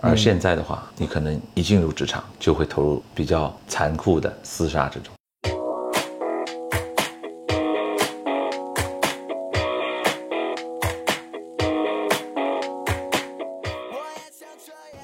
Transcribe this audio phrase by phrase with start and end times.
[0.00, 5.12] 而现在的话，你可能一进入职场就会投入比较残酷的厮杀之中。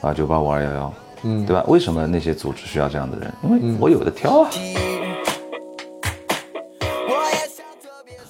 [0.00, 1.64] 八九八五二幺幺，嗯，对吧？
[1.68, 3.32] 为什么那些组织需要这样的人？
[3.42, 4.50] 因为我有的挑啊。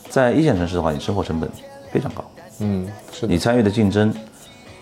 [0.09, 1.51] 在一线城市的话，你生活成本
[1.91, 4.15] 非常高，嗯，是你参与的竞争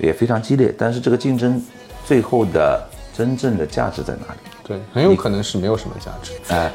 [0.00, 1.62] 也非常激烈，但是这个竞争
[2.04, 2.82] 最后的
[3.16, 4.40] 真正的价值在哪里？
[4.64, 6.32] 对，很有可能是没有什么价值。
[6.48, 6.70] 哎。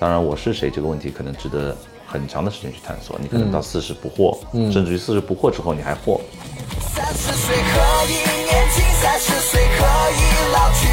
[0.00, 1.74] 当然，我是谁这个问题可能值得
[2.06, 3.18] 很长的时间去探索。
[3.22, 4.38] 你可能到四十不惑，
[4.70, 6.20] 甚至于四十不惑之后你还惑，
[6.94, 8.12] 三十岁可以
[8.44, 10.88] 年轻，三十岁可以老去。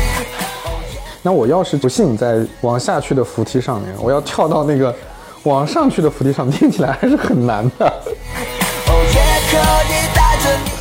[1.21, 4.95] 那我要是不幸在往下去的扶梯上面，我要跳到那个
[5.43, 7.93] 往上去的扶梯上，听起来还是很难的。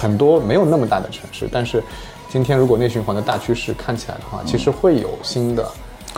[0.00, 1.82] 很多没有那么大的城市，但是
[2.30, 5.62] 今天如果内循环的大趋势看起来的话，其实会有新的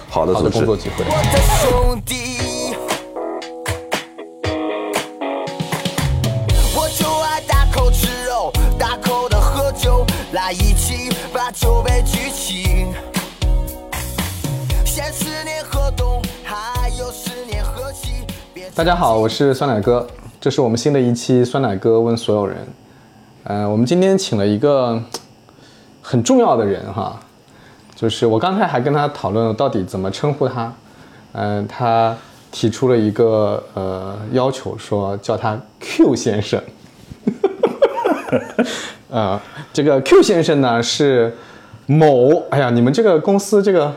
[0.08, 1.04] 好的好的工作机会。
[1.04, 2.76] 我的兄弟，
[6.76, 12.86] 我就爱大口吃肉，大口的喝酒，来一起把酒杯举起。
[14.84, 18.24] 先十年河东，还有十年河西。
[18.54, 20.06] 别大家好，我是酸奶哥，
[20.40, 22.64] 这是我们新的一期酸奶哥问所有人。
[23.44, 25.02] 呃，我们今天请了一个
[26.00, 27.18] 很重要的人哈，
[27.96, 30.72] 就是我刚才还跟他讨论到底怎么称呼他，
[31.32, 32.16] 嗯、他
[32.52, 36.62] 提出了一个呃要求，说叫他 Q 先生。
[39.10, 39.40] 呃，
[39.72, 41.36] 这个 Q 先生呢是
[41.86, 43.92] 某，哎呀，你们这个公司这个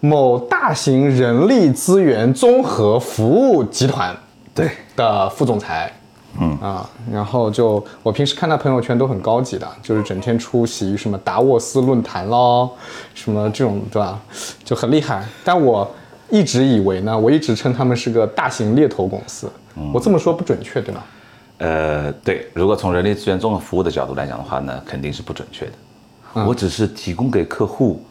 [0.00, 4.16] 某大型人力资源综合服务集团
[4.54, 5.92] 对的副总裁。
[6.40, 12.70] 嗯啊，然后就我平时看他朋友圈都很高级的，就是整天出席什么达沃斯论坛咯，
[13.14, 14.20] 什么这种对吧，
[14.64, 15.24] 就很厉害。
[15.44, 15.88] 但我
[16.30, 19.50] 一直以为呢，我一直称他们是个大型猎头公司，
[19.92, 21.02] 我这么说不准确对吗？
[21.58, 26.44] 呃，对，如果从人力资源综合服务的角度来讲的话呢，肯定是不准确的。
[26.44, 28.02] 我只是提供给客户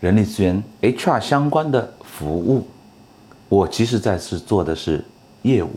[0.00, 2.66] 人力资源 HR 相关的服务，
[3.48, 5.04] 我其实在是做的是
[5.42, 5.70] 业务。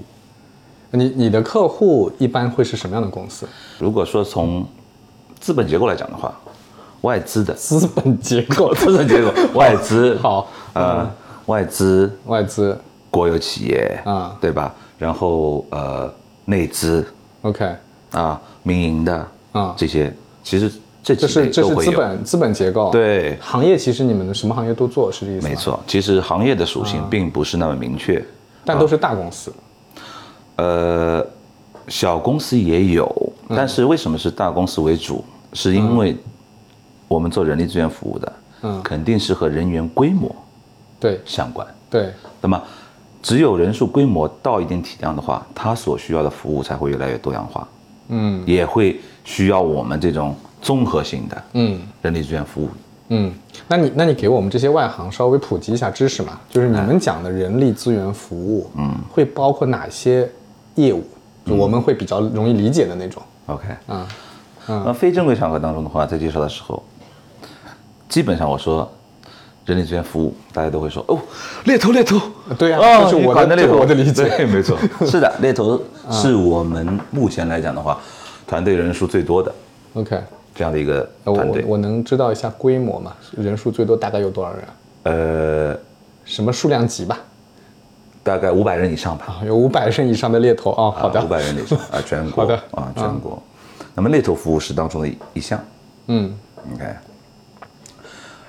[0.95, 3.47] 你你的客户一般会是什么样的公司？
[3.79, 4.65] 如果说从
[5.39, 6.33] 资本结构来讲的话，
[7.01, 7.53] 外资的。
[7.55, 11.09] 资本结构， 资本结构，外资好，呃，
[11.47, 12.77] 外资外资。
[13.09, 14.35] 国有企业啊。
[14.41, 14.73] 对吧？
[14.97, 16.11] 然后呃，
[16.45, 17.05] 内资
[17.41, 17.75] ，OK，
[18.11, 19.75] 啊，民营的啊。
[19.77, 20.11] 这些
[20.43, 20.71] 其实
[21.03, 21.91] 这这是这是资。
[21.91, 23.37] 本资本结构，对。
[23.39, 25.49] 行业其实你们的什么行业都做，是这意思吗？
[25.49, 28.23] 没，错，其实行业的属性并不是那么明确，
[28.65, 29.53] 但都是大公司。
[30.55, 31.25] 呃，
[31.87, 35.23] 小公司也有，但是为什么是大公司为主？
[35.53, 36.15] 是因为
[37.07, 38.81] 我们做人力资源服务的，嗯。
[38.83, 40.33] 肯定是和人员规模
[40.99, 41.19] 对。
[41.25, 41.67] 相关。
[41.89, 42.11] 对，
[42.41, 42.61] 那么，
[43.21, 47.67] 只有人数规模到一定体量的话，它所需要的服务才会越来越多样化，
[48.07, 48.43] 嗯。
[48.47, 51.79] 也会需要我们这种综合性的嗯。
[52.01, 52.69] 人力资源服务。
[53.09, 53.31] 嗯，
[53.67, 56.39] 那你那你给我们这些外行稍微普及一下知识嘛？
[56.49, 60.27] 就是你们讲的人力资源服务，嗯，会包括哪些
[60.75, 61.03] 业务？
[61.45, 63.21] 就我们会比较容易理解的那种。
[63.47, 64.05] OK，嗯
[64.85, 66.81] 那非正规场合当中的话，在介绍的时候，
[68.07, 68.89] 基本上我说
[69.65, 71.19] 人力资源服务，大家都会说哦，
[71.65, 72.17] 猎头猎头，
[72.57, 77.99] 对呀哦这是我的猎头，我的理解对，没错， 是的，猎头是我们目前来讲的话，
[78.47, 79.53] 团队人数最多的
[79.95, 80.17] OK，
[80.55, 81.63] 这样的一个我团队。
[81.65, 83.13] 我我能知道一下规模吗？
[83.35, 84.69] 人数最多大概有多少人啊？
[85.03, 85.77] 呃，
[86.23, 87.19] 什么数量级吧？
[88.23, 89.25] 大概五百人以上吧。
[89.27, 90.89] 啊，有五百人以上的猎头啊。
[90.91, 93.41] 好的，五百人以上啊，全国 好的啊，全国。
[93.93, 95.59] 那么猎头服务是当中的一一项
[96.07, 96.33] 嗯
[96.73, 96.85] ，OK。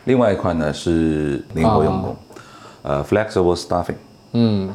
[0.04, 2.16] 另外一块呢是灵活用工，
[2.82, 3.96] 呃，flexible staffing。
[4.32, 4.72] 嗯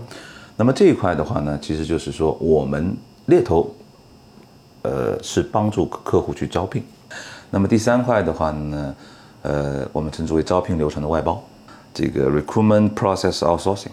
[0.55, 2.95] 那么这一块的话呢，其实就是说我们
[3.27, 3.73] 猎头，
[4.81, 6.83] 呃，是帮助客户去招聘。
[7.49, 8.95] 那么第三块的话呢，
[9.43, 11.41] 呃，我们称之为招聘流程的外包，
[11.93, 13.91] 这个 recruitment process outsourcing。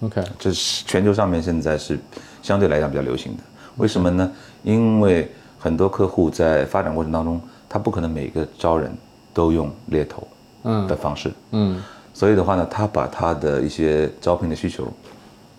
[0.00, 1.98] ，OK，这是全球上面现在是
[2.42, 3.42] 相对来讲比较流行的。
[3.76, 4.32] 为什么呢？
[4.62, 8.92] 因为很多客户在发展过程当中，他不可能每个招人
[9.32, 10.26] 都用猎头
[10.86, 11.82] 的方式，嗯。
[12.12, 14.92] 所以的话呢，他把他的一些招聘的需求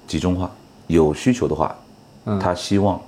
[0.05, 0.51] 集中化，
[0.87, 1.73] 有需求的话，
[2.41, 2.99] 他希望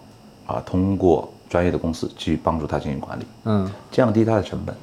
[0.45, 3.69] 啊通过专业的公司去帮助他进行管理，嗯。
[3.91, 4.73] 降低他的成本。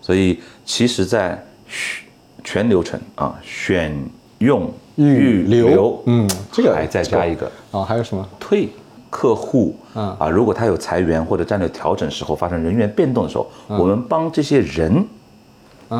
[0.00, 2.04] 所以其实，在选
[2.44, 3.96] 全流程啊选
[4.42, 8.28] 用预留留，嗯这个还再加一个哦，还有什么？
[8.38, 8.68] 退
[9.08, 10.14] 客户，嗯。
[10.18, 15.02] 啊，如果他有裁员或者战略调整时候发生人员变动的时候，我们帮这些人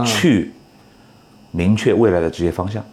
[0.05, 0.53] 去
[1.51, 2.85] 明确未来的职业方向，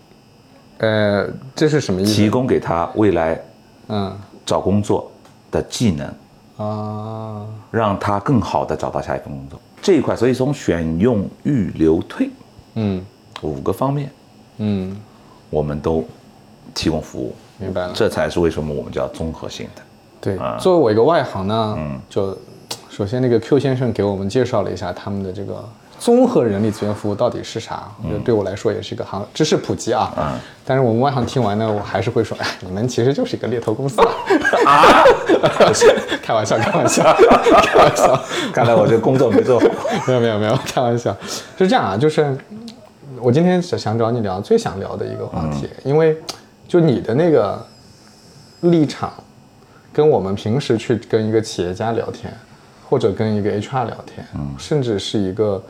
[0.77, 2.13] 呃，这是什么意思？
[2.13, 3.39] 提供给他未来
[3.87, 4.17] 嗯。
[4.45, 5.11] 找工作
[5.51, 6.07] 的技能，
[6.57, 9.59] 啊，让他更好的找到下一份工作。
[9.81, 12.29] 这一块，所以从选用、预留、退
[12.73, 13.05] 嗯。
[13.41, 14.11] 五个方面，
[14.57, 14.97] 嗯，
[15.49, 16.03] 我们都
[16.73, 17.91] 提供服务，明白了。
[17.93, 19.81] 这才是为什么我们叫综合性的。
[20.21, 20.57] 对，啊。
[20.59, 21.99] 作为我一个外行呢，嗯。
[22.09, 22.37] 就
[22.89, 25.63] 首先那个 Q 先生给我们介绍了一下他们的这个
[25.97, 30.13] 综合人力资源服务到底是啥，我觉得对我来说也是一个行知识普及啊。
[30.17, 30.39] 嗯。
[30.65, 34.01] 但是我们外行听完呢，我还是会说，哎，你们其实就是一个猎头公司
[34.65, 35.03] 啊，
[36.21, 37.03] 开玩笑，开玩笑，
[37.63, 38.23] 开玩笑，
[38.53, 39.65] 看来我这工作没做好。
[40.07, 41.15] 没有没有没有，开玩笑，
[41.57, 42.37] 是这样啊，就是
[43.21, 46.17] 我今天想想找你聊最想聊的一个话题，因为
[46.67, 47.65] 就你的那个
[48.61, 49.11] 立场，
[49.91, 52.33] 跟我们平时去跟一个企业家聊天，
[52.89, 54.25] 或者跟一个 HR 聊天，
[54.57, 55.61] 甚至是一个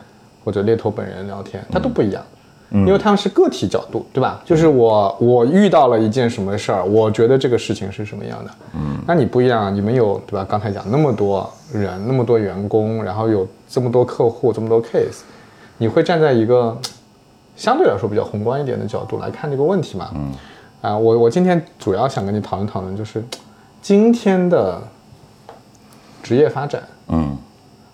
[0.43, 2.23] 或者猎头本人聊天，它都不一样。
[2.71, 4.39] 因为他们是个体角度，对吧？
[4.45, 8.51] 就是我我遇到了一件什么事儿，我觉得这个事情是什么样的。
[8.75, 10.45] 嗯，那你不一样，你们有对吧？
[10.47, 15.21] 刚才讲那么多人，那么多员工，然后有这么多客户，这么多 case，
[15.79, 16.77] 你会站在一个
[17.59, 20.09] 相对来说比较宏观一点的角度来看这个问题嘛？
[20.15, 20.33] 嗯，
[20.81, 23.21] 啊，我我今天主要想跟你讨论讨论，就是
[23.81, 24.81] 今天的
[26.23, 27.37] 职业发展，嗯。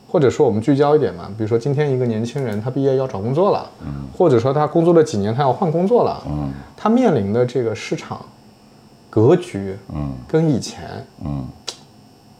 [0.08, 6.54] 或者说我们聚焦一点嘛，比如说今天一个年轻人他毕业要找工作了，嗯，或者说他工作了几年他要换工作了，嗯。
[6.78, 8.24] 他面临的这个市场
[9.10, 10.14] 格局，嗯。
[10.28, 11.44] 跟以前嗯。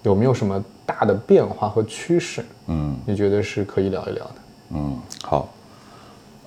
[0.04, 2.46] 有没有什么大的变化和趋势？
[2.68, 2.96] 嗯。
[3.04, 4.36] 你觉得是可以聊一聊的？
[4.70, 5.50] 嗯，好，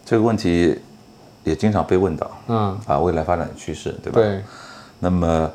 [0.08, 0.74] 这个问题
[1.44, 2.30] 也经常被问到。
[2.46, 4.18] 嗯，啊，未来发展的趋势，对吧？。
[4.22, 4.42] 对，
[4.98, 5.50] 那么，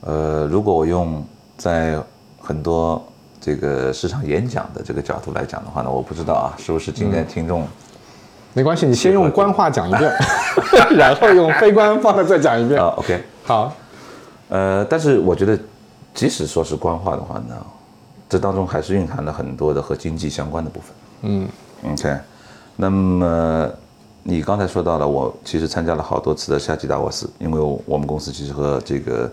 [0.00, 1.22] 呃，如果我用
[1.58, 2.02] 在
[2.40, 3.06] 很多
[3.38, 7.68] 这个市场演讲的这个角度来讲的话呢，我不知道啊，是不是今天听众
[8.54, 10.10] 没关系，你先用官话讲一遍，
[10.96, 12.80] 然后用非官方的再讲一遍。
[12.80, 13.70] 啊，OK，好，
[14.48, 15.58] 呃，但是我觉得，
[16.14, 17.54] 即使说是官话的话呢，
[18.30, 20.90] 这当中还是蕴含了很多的和经济相关的部分。
[21.22, 21.46] 嗯
[21.84, 22.16] OK，
[22.76, 23.70] 那么
[24.22, 29.32] 你刚才说到了，我其实参加了好多次的夏季达沃斯，因为我们公司其实和这个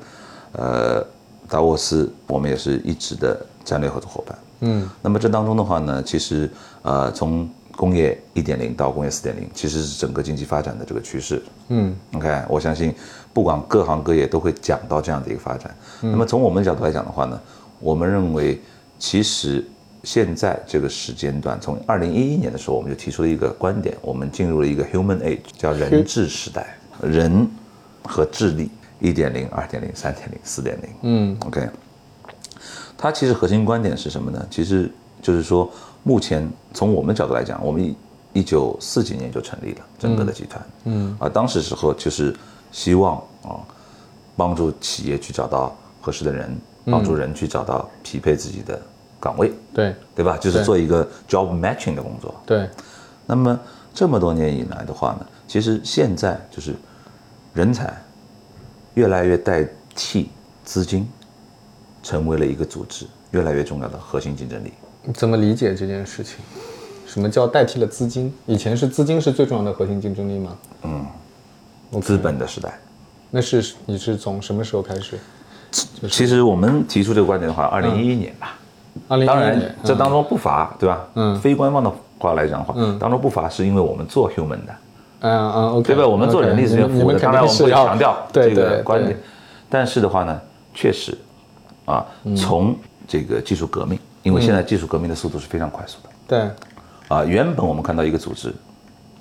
[0.53, 1.05] 呃
[1.49, 4.37] 达沃斯，我们也是一直的战略合作伙伴。
[4.61, 6.49] 嗯那么这当中的话呢，其实
[6.81, 11.43] 呃从工业一点零到工业四点零，其实是整个经济发展的这个趋势。
[11.67, 12.95] 嗯 OK，我相信
[13.33, 15.75] 不管各行各业都会讲到这样的一个发展。
[16.01, 17.39] 那么从我们的角度来讲的话呢，
[17.79, 18.59] 我们认为
[18.97, 19.63] 其实
[20.07, 27.45] 现在这个时间段，从二零一一年的时候，我们就提出了一个观点，我们进入了一个 human age，叫人智时代，人
[28.05, 28.71] 和智力
[29.01, 30.89] 一点零、二点零、三点零、四点零。
[31.01, 31.37] 嗯。
[31.45, 31.69] OK，
[32.97, 34.47] 它其实核心观点是什么呢？
[34.49, 34.89] 其实
[35.21, 35.69] 就是说，
[36.03, 37.93] 目前从我们角度来讲，我们
[38.31, 41.17] 一九四几年就成立了整个的集团，嗯。
[41.19, 42.33] 啊，当时时候就是
[42.71, 43.59] 希望啊，
[44.37, 48.81] 帮助企业去找到合适的人，帮助人去找到匹配自己的
[49.19, 50.37] 岗位，对对吧？
[50.37, 52.33] 就是做一个 job matching 的工作。
[52.45, 52.69] 对，
[53.25, 53.59] 那么
[53.93, 56.75] 这么多年以来的话呢，其实现在就是
[57.53, 57.95] 人才
[58.93, 60.29] 越来越代替
[60.63, 61.07] 资金，
[62.03, 64.71] 成为了一个组织越来越重要的核心竞争力。
[65.03, 66.37] 你怎么理解这件事情？
[67.07, 68.33] 什么叫代替了资金？
[68.45, 70.57] 以前是资金是最重要的核心竞争力吗
[71.91, 72.77] ？OK 资本的时代。
[73.31, 75.17] 那是你是从什么时候开始？
[76.09, 78.56] 其实我们提出这个观点的话，二零一一年吧，
[79.07, 81.05] 当然，这当中不乏，对吧？
[81.15, 81.35] 嗯。
[81.39, 82.97] 非官方的话来讲的话，嗯。
[82.99, 84.75] 当中不乏是因为我们做 human 的，
[85.21, 86.07] 嗯嗯，OK，对吧？
[86.07, 89.17] 我们做人力资源服务的，当然我们会强调这个观点。
[89.69, 90.39] 但是的话呢，
[90.73, 91.17] 确实，
[91.85, 92.35] 啊，嗯。
[92.35, 92.75] 从
[93.07, 96.49] 这个技术革命，因为现在技术革命的速度是非常快速的，对，
[97.07, 98.53] 啊，原本我们看到一个组织、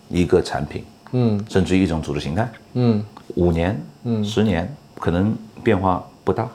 [0.09, 1.45] 一个产品，嗯。
[1.49, 3.05] 甚至一种组织形态，嗯。
[3.35, 4.25] 五年、嗯。
[4.25, 6.49] 十年可能变化不大。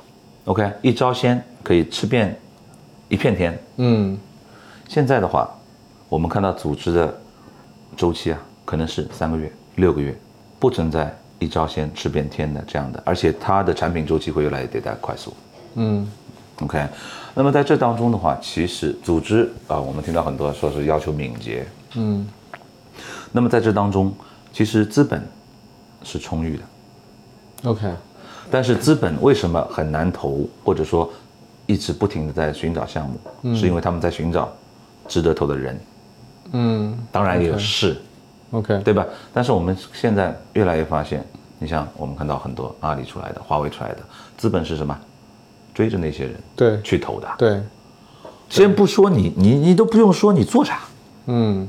[0.46, 2.36] OK，一招鲜可以吃遍
[3.12, 3.64] 一片天。
[3.76, 4.18] 嗯。
[4.88, 5.48] 现在的话，
[6.10, 7.14] 我们看到组织的
[7.96, 10.18] 周期啊，可能是三个月、六个月，
[10.58, 15.34] 不存在一招鲜吃遍天的这样的，而且它的产品周期会越来越迭代快速。
[15.76, 16.10] 嗯。
[16.62, 16.88] OK，
[17.34, 21.66] 那么在这当中的话，其实组织啊、我们听到很多说是要求敏捷，
[21.96, 22.28] 嗯。
[23.32, 24.14] 那么在这当中，
[24.54, 25.26] 其实资本
[26.04, 26.64] 是充裕的
[27.70, 27.90] ，，OK，
[28.52, 31.10] 但是资本为什么很难投，或者说
[31.72, 34.52] 一直不停的在寻找项目，是因为他们在寻找
[35.08, 35.80] 值得投的人，
[36.52, 38.02] 嗯当然也有 OK 事。
[38.52, 39.06] ，OK，对吧？
[39.34, 41.26] 但是我们现在越来越发现，
[41.60, 44.00] 你像我们看到很多阿里出来的、华为出来的，
[44.38, 44.94] 资本是什么？
[45.74, 47.28] 追追着那些人对去投的。
[47.38, 47.62] 对，
[48.50, 50.80] 先不说你，你你都不用说你做啥，
[51.28, 51.68] 嗯，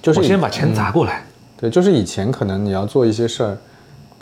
[0.00, 1.24] 就是我先把钱砸过来。
[1.58, 3.58] 对，就是以前可能你要做一些事儿，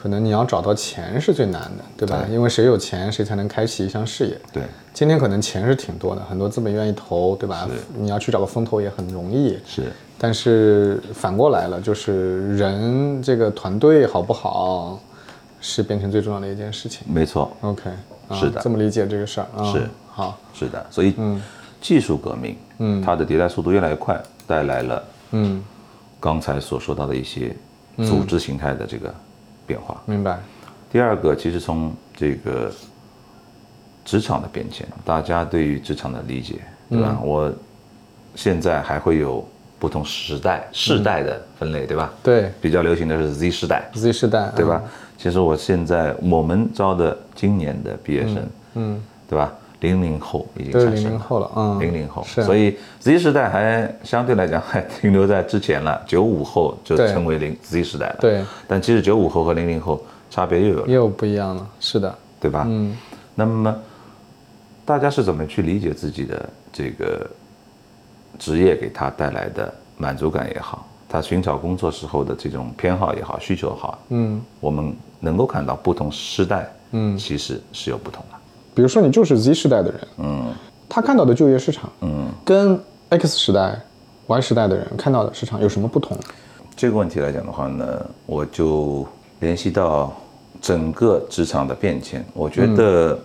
[0.04, 2.26] 可能你要找到钱是最难的，对吧？
[2.30, 4.38] 因为谁有钱，谁才能开启一项事业。
[4.52, 7.66] 对，今天可能钱是挺多的，很多资本愿意投，对吧？
[7.96, 9.58] 你要去找个风投也很容易。
[9.66, 15.00] 是，但是反过来了，就是人这个团队好不好，
[15.58, 17.00] 是变成最重要的一件事情。
[17.10, 17.88] 没错，OK，、
[18.28, 19.72] 啊、是的这么理解这个事儿啊。
[19.72, 20.86] 是好，是的。
[20.90, 21.40] 所以，嗯
[21.80, 25.64] 技术革命，嗯，它的迭代速度越来越快，带来了嗯，
[26.20, 27.56] 刚才所说到的一些
[27.96, 29.14] 组织形态的这个
[29.66, 30.00] 变化。
[30.06, 30.38] 明白。
[30.90, 32.70] 第二个，其实从这个
[34.04, 37.18] 职场的变迁，大家对于职场的理解，对吧？
[37.22, 37.52] 我
[38.34, 39.46] 现在还会有
[39.78, 42.12] 不同时代、世代的分类，对吧？
[42.22, 44.82] 对比较流行的是 Z 世代，，Z 世代，对吧？
[45.18, 49.02] 其实我现在我们招的今年的毕业生，嗯？
[49.28, 49.52] 对吧？
[49.84, 51.10] 零零后已经嗯，都是零产生了。
[51.10, 58.16] 零后了，嗯，零零后，所以 Z 时代还相对来讲还停留在之前了，九五后就成为零 Z 时代了。
[58.20, 62.64] 对，但其实九五后和零零后差别又有了，又不一样了，是的，对吧？
[62.66, 62.96] 嗯，
[63.34, 63.76] 那么
[64.84, 67.28] 大家是怎么去理解自己的这个
[68.38, 77.16] 职业给他带来的满足感也好，他寻找工作时候的这种偏好也好、需求也好，嗯，我们能够看到不同时代，嗯。
[77.18, 78.38] 其实是有不同的。
[78.74, 80.52] 比如说你就是 Z 时代的人，嗯
[80.88, 82.78] 他看到的就业市场嗯，跟
[83.08, 83.80] X 时代、
[84.26, 86.16] Y 时代的人看到的市场有什么不同？
[86.76, 89.06] 这个问题来讲的话呢，我就
[89.40, 90.12] 联系到
[90.60, 92.24] 整个职场的变迁。
[92.34, 93.18] 我觉得，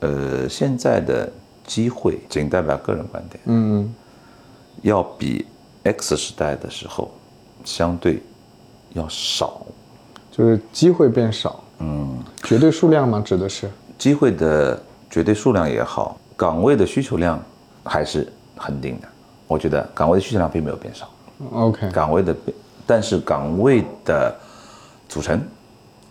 [0.00, 1.30] 呃，现在的
[1.66, 3.92] 机会仅代表个人观点，嗯，
[4.82, 5.46] 要比
[5.84, 7.10] X 时代的时候
[7.64, 8.22] 相对
[8.92, 9.66] 要少。
[10.30, 13.22] 就是机会变少，嗯，绝对数量吗？
[13.22, 13.70] 指的是，
[14.02, 17.40] 机会的绝对数量也好，岗位的需求量
[17.84, 19.06] 还是恒定的。
[19.46, 21.08] 我觉得岗位的需求量并没有变少
[21.52, 22.52] ，OK，岗位的变，
[22.84, 24.34] 但是岗位的
[25.08, 25.40] 组成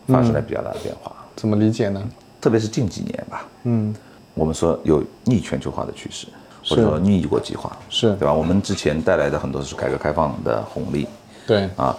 [0.06, 1.14] 发生了比较大的变化。
[1.36, 2.02] 怎么理解呢？
[2.40, 3.94] 特别是近几年吧，嗯，
[4.32, 6.26] 我们说有逆全球化的趋势，
[6.66, 8.32] 或者说逆国际化，是对吧？
[8.32, 11.06] 我们之前带来的很多是改革开放的红利
[11.46, 11.94] 对，啊。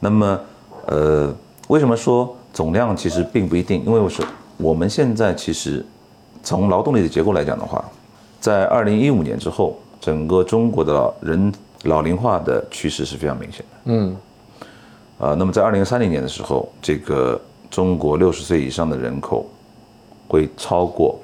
[0.00, 0.40] 那么，
[0.86, 1.30] 呃，
[1.68, 3.84] 为什么说总量其实并不一定？
[3.84, 4.22] 因为我是
[4.56, 5.84] 我们现在其实
[6.42, 7.84] 从劳动力的结构来讲的话，
[8.40, 11.52] 在二零一五年之后，整个中国的人
[11.84, 13.76] 老龄化的趋势是非常明显的。
[13.84, 14.16] 嗯，
[15.18, 19.46] 呃，那么在二零三零年的时候，这个中国六十岁以上的人口
[20.28, 21.18] 会超过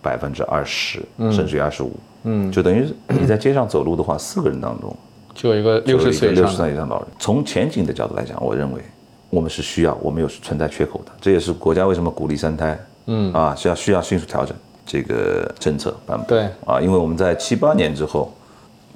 [0.00, 1.92] 百分之二十，甚至于二十五。
[2.24, 4.94] 嗯，就等于你在街上走路的话，四个人当中
[5.34, 7.08] 就有一个六十岁以六十岁以上的老人。
[7.18, 8.82] 从前景的角度来讲，我认为
[9.30, 11.12] 我们是需要，我们有存在缺口的。
[11.20, 14.56] 这也是国家为什么鼓励三胎，嗯啊，需要需要迅速调整
[14.86, 16.24] 这个政策颁布。
[16.28, 18.32] 对啊，因为我们在七八年之后，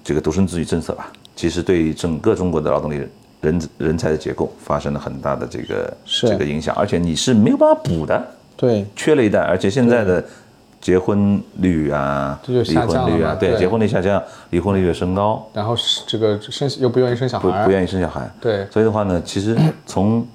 [0.03, 3.07] 这个独生子女政策吧，其实对于整个中国的劳动力
[3.41, 10.25] 人人才的结构发生了很大的这个这个影响，而且你是没有办法补的，对，缺了一代，而且现在的
[10.83, 18.67] 结婚率啊，离婚率啊，对，结婚率下降，离婚率也升高，然后是这个生又不愿意生小孩，不不愿意生小孩，对。
[18.71, 20.27] 所以的话呢，其实从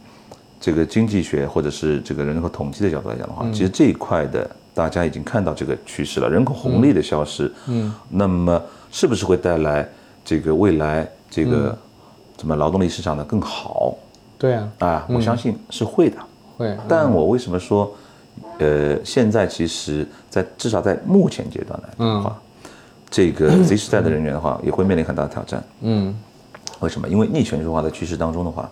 [0.59, 3.53] 这个经济学或者是这个人口统计的角度来讲的话，嗯。
[3.53, 9.87] 其实这一块的大家已经看到这个趋势了，人口红利的消失，嗯，那么是不是会带来
[10.23, 11.77] 这个未来这个嗯。
[12.37, 13.97] 怎么劳动力市场的更好？
[14.37, 15.05] 对啊，啊？
[15.09, 16.17] 我相信是会的，
[16.55, 17.91] 会，但我为什么说，
[18.59, 22.41] 呃，现在其实在至少在目前阶段来讲的话，
[23.09, 25.63] 这个 Z 时代的人员的话，也会面临很大的挑战。
[25.81, 26.15] 嗯，
[26.79, 27.07] 为什么？
[27.07, 28.69] 因为逆全球化的趋势当中的话，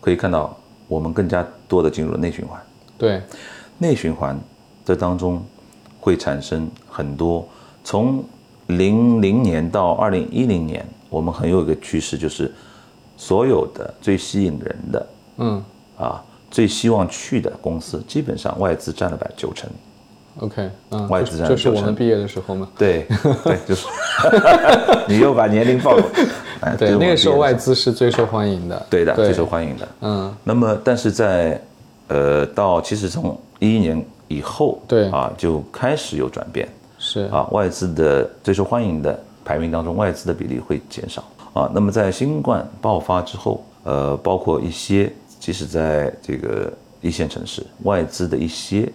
[0.00, 0.56] 可以看到
[0.88, 2.60] 我们更加多的进入了内循环。
[2.98, 3.22] 对，
[3.78, 4.38] 内循环
[4.84, 5.42] 这当中
[6.00, 7.46] 会产生很多，
[7.84, 8.24] 从
[8.66, 12.52] 零零年到二零一零年，我们很有一个趋势，就是
[13.16, 15.06] 所有的最吸引人的
[15.38, 15.64] 嗯
[15.96, 19.70] 啊，最希望去的公司，基本上外资占了百九成。
[20.40, 21.86] ，OK，嗯，外资占就就是我九成。
[21.86, 23.06] 们毕业的时候嘛，对
[23.44, 23.86] 对， 就是。
[25.08, 26.02] 你又把年龄暴露。
[26.60, 29.88] 哎对，那个时候外资是最受欢迎的，对的最受欢迎的。
[30.02, 31.60] 嗯，那么，但是在
[32.08, 35.08] 呃到其实从一一年以后，对。
[35.10, 36.68] 啊就开始有转变。
[36.98, 41.24] 是，啊，外资的最受欢迎的排名当中，外资的比例会减少。
[41.54, 41.70] 啊。
[41.74, 48.88] 那么在新冠爆发之后，呃，包括一些即使在这个一线城市，外资的一些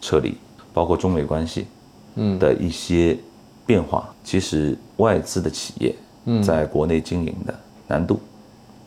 [0.00, 0.34] 撤离，
[0.72, 1.66] 包括中美关系，
[2.14, 3.18] 嗯的一些
[3.66, 5.94] 变化，其实外资的企业
[6.42, 7.52] 在国内经营的
[7.88, 8.20] 难度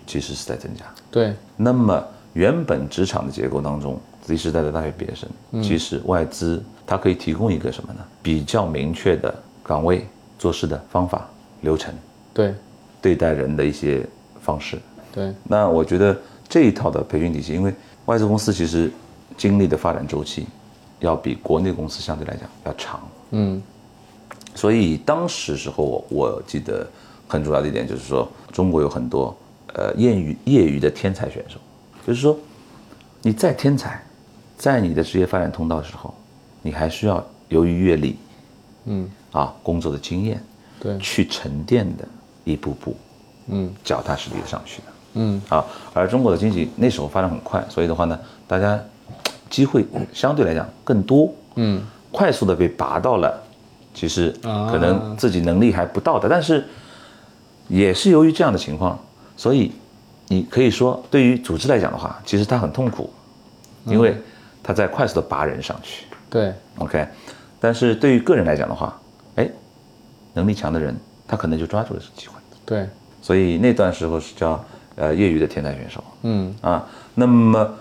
[0.07, 0.85] 其实是在增加。
[1.11, 7.99] 对，那么原本职场的结构当中，Z 时代的大学毕业生，其实外资它可以提供一个什么呢？
[8.21, 10.07] 比较明确的岗位、
[10.39, 11.29] 做事的方法、
[11.61, 11.93] 流程、
[12.33, 12.55] 对
[13.01, 14.05] 对待人的一些
[14.41, 14.79] 方式。
[15.11, 16.17] 对，那我觉得
[16.53, 17.73] 这一套的培训体系，因为
[18.05, 18.91] 外资公司其实
[19.35, 20.45] 经历的发展周期，
[20.99, 23.01] 要比国内公司相对来讲要长。
[23.31, 23.59] 嗯。
[24.53, 26.87] 所以当时时候我我记得
[27.27, 29.35] 很主要的一点就是说，中国有很多
[29.73, 31.57] 呃业余业余的天才选手，
[32.05, 32.37] 就是说
[33.23, 33.99] 你再天才，
[34.55, 36.13] 在你的职业发展通道的时候，
[36.61, 38.15] 你还需要由于阅历
[38.85, 39.09] 嗯。
[39.31, 40.39] 啊工作的经验，
[40.79, 40.99] 对。
[40.99, 42.07] 去沉淀的
[42.43, 42.95] 一步步
[43.47, 43.73] 嗯。
[43.83, 44.92] 脚踏实地的上去的。
[45.13, 45.41] 嗯。
[45.49, 48.79] 啊，而中国的经济那时候发展很快，所以的话呢，大家
[49.49, 51.81] 机会相对来讲更多，嗯。
[52.11, 53.41] 快速的被拔到了，
[53.91, 54.69] 其实啊。
[54.71, 56.63] 可能自己能力还不到的，但是
[57.67, 58.99] 也是由于这样的情况，
[59.35, 59.71] 所以
[60.27, 63.11] 你可以说对于组织来讲的话，其实他很痛苦，
[63.85, 64.15] 因为
[64.61, 66.05] 他在快速的拔人上去。
[66.29, 67.07] 对，OK，
[67.59, 68.95] 但是对于个人来讲的话，
[69.35, 69.49] 哎，
[70.35, 70.95] 能力强的人
[71.27, 72.87] 他可能就抓住了这个机会，对。
[73.23, 74.63] 所以那段时候是叫
[74.95, 76.53] 呃业余的天才选手，嗯。
[76.61, 76.85] 啊，
[77.15, 77.73] 那么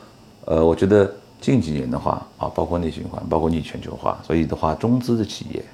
[0.45, 5.65] 呃，我觉得近几年的话啊，包括内循环，包括逆全球化，所以的话，中资的企业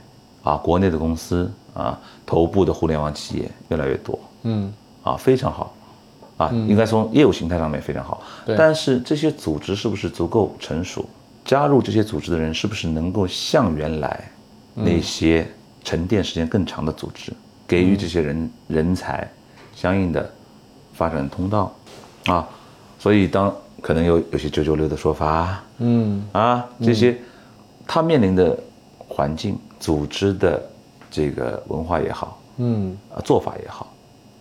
[0.43, 4.19] 啊，国内的公司啊，头部的互联网企业越来越多。
[4.43, 4.73] 嗯。
[5.03, 5.75] 啊，非常好。
[6.37, 8.23] 啊，应该从业务形态上面非常好。
[8.47, 8.57] 对。
[8.57, 11.05] 但是这些组织是不是足够成熟？
[11.45, 14.31] 加入这些组织的人是不是能够像原来
[14.75, 15.49] 那些
[15.83, 17.33] 沉淀时间更长的组织，
[17.67, 19.27] 给予这些人人才
[19.75, 20.31] 相应的
[20.99, 21.73] 发展通道。
[22.27, 22.47] 啊？
[22.99, 26.23] 所以当可能有有些九九六的说法嗯。
[26.33, 27.17] 啊，这些
[27.87, 28.59] 他面临的
[29.07, 30.61] 环境、组织的
[31.09, 32.99] 这个文化也好，嗯。
[33.15, 33.95] 啊做法也好，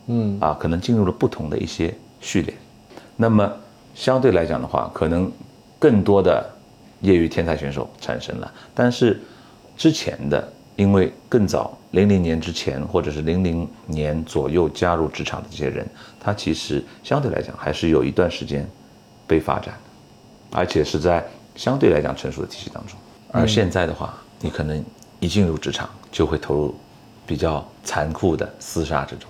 [0.08, 0.40] 嗯。
[0.42, 2.54] 啊，可能进入了不同的一些序列。
[3.16, 3.50] 那么
[3.94, 5.32] 相对来讲的话，可能
[5.80, 6.44] 更多的
[7.02, 9.22] 业余天才选手产生了，但是
[9.78, 15.86] 之前的，因为更早零零年之前或者是零零年左右加入职场的这些人，
[16.20, 18.66] 他其实相对来讲还是有一段时间
[19.28, 22.96] 被发展的，而且是在相对来讲成熟的体系当中。
[23.32, 24.82] 而现在的话，你可能
[25.20, 26.76] 一进入职场就会投入
[27.26, 29.30] 比较残酷的厮杀之中。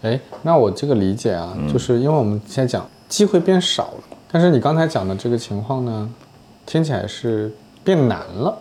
[0.00, 6.10] 哎，那我这个理解啊，就是因为我们现在讲机会变少了，但是你刚才讲的这个情况呢，
[6.64, 8.58] 听起来是变难了，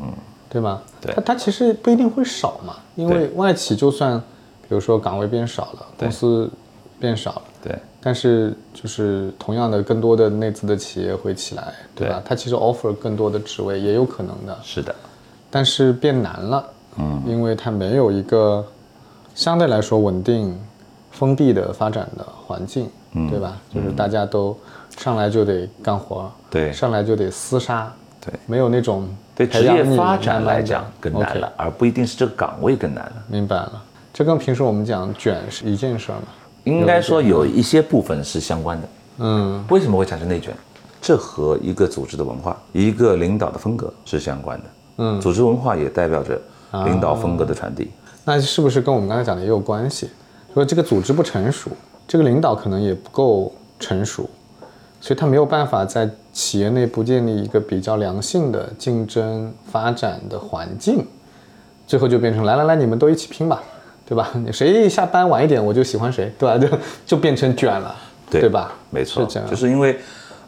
[0.00, 0.10] 嗯，
[0.48, 0.82] 对吧？
[1.00, 1.14] 对。
[1.14, 4.18] 它它其实不一定会少嘛，因为外企就算
[4.62, 6.50] 比如说岗位变少了，公司
[6.98, 12.08] 变少了，对，但是就是同样的，更多的内资的企业会起来，对。
[12.08, 12.16] 吧？
[12.16, 14.94] 对它其实 offer 更多的职位也有可能的，是的，
[15.50, 16.64] 但是变难了，
[16.98, 18.64] 嗯，因为它没有一个
[19.34, 20.58] 相对来说稳定、
[21.10, 23.30] 封闭的发展的环境，嗯。
[23.30, 23.56] 对吧？
[23.72, 24.56] 就是大家都
[24.96, 26.72] 上来就得干活，对。
[26.72, 27.92] 上来就得厮杀，
[28.28, 33.12] 对没有那种对职业发展来讲更难了，而不一定是这个岗位更难了。
[33.26, 36.28] 明白了，这跟平时我们讲卷是一件事儿嘛。
[36.64, 38.88] 应该说有一些部分是相关的。
[39.20, 40.54] 嗯为什么会产生内卷？
[41.00, 44.64] 这和一个组织的文化、一个领导的风格是相关的。
[44.98, 46.38] 嗯，组织文化也代表着
[46.84, 47.90] 领导风格的传递。
[48.24, 50.10] 那是不是跟我们刚才讲的也有关系？
[50.52, 51.70] 说这个组织不成熟，
[52.06, 54.28] 这个领导可能也不够成熟，
[55.00, 61.06] 所以他没有办法在企业内部建立一个比较良性的竞争发展的环境，
[61.86, 63.62] 最后就变成来来来，你们都一起拼吧，
[64.06, 64.30] 对吧？
[64.34, 66.58] 你谁下班晚一点，我就喜欢谁，对吧？
[66.58, 67.94] 就 就变成卷了，
[68.30, 68.72] 对对吧？
[68.90, 69.98] 没错，是这样，就是因为，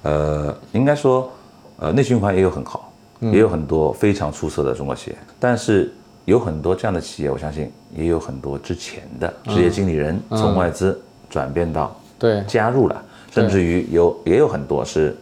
[0.02, 1.30] 呃，应该说，
[1.78, 5.92] 呃，内循环也有很好，嗯也有很多非常出色的中国企业，但是
[6.24, 15.16] 有很多这样的企业，我相信也有很多之前的职业经理人从外资转变到嗯对加入了，甚至于有也有很多是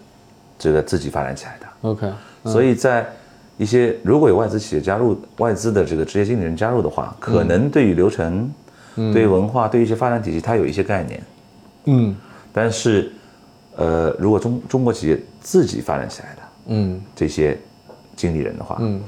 [0.59, 1.67] 这个自己发展起来的。
[1.83, 2.11] ，OK，
[2.45, 3.07] 所以在
[3.57, 8.51] 一些如果有外资企业加入外资的这个职业经理人加入的话，可能对于流程、
[8.95, 11.23] 对文化、对于一些发展体系，它有一些概念。
[11.85, 12.17] 嗯。
[12.53, 13.13] 但是，
[13.77, 17.01] 呃，如果中中国企业自己发展起来的嗯。
[17.15, 17.57] 这些
[18.17, 19.01] 经理人的话，嗯。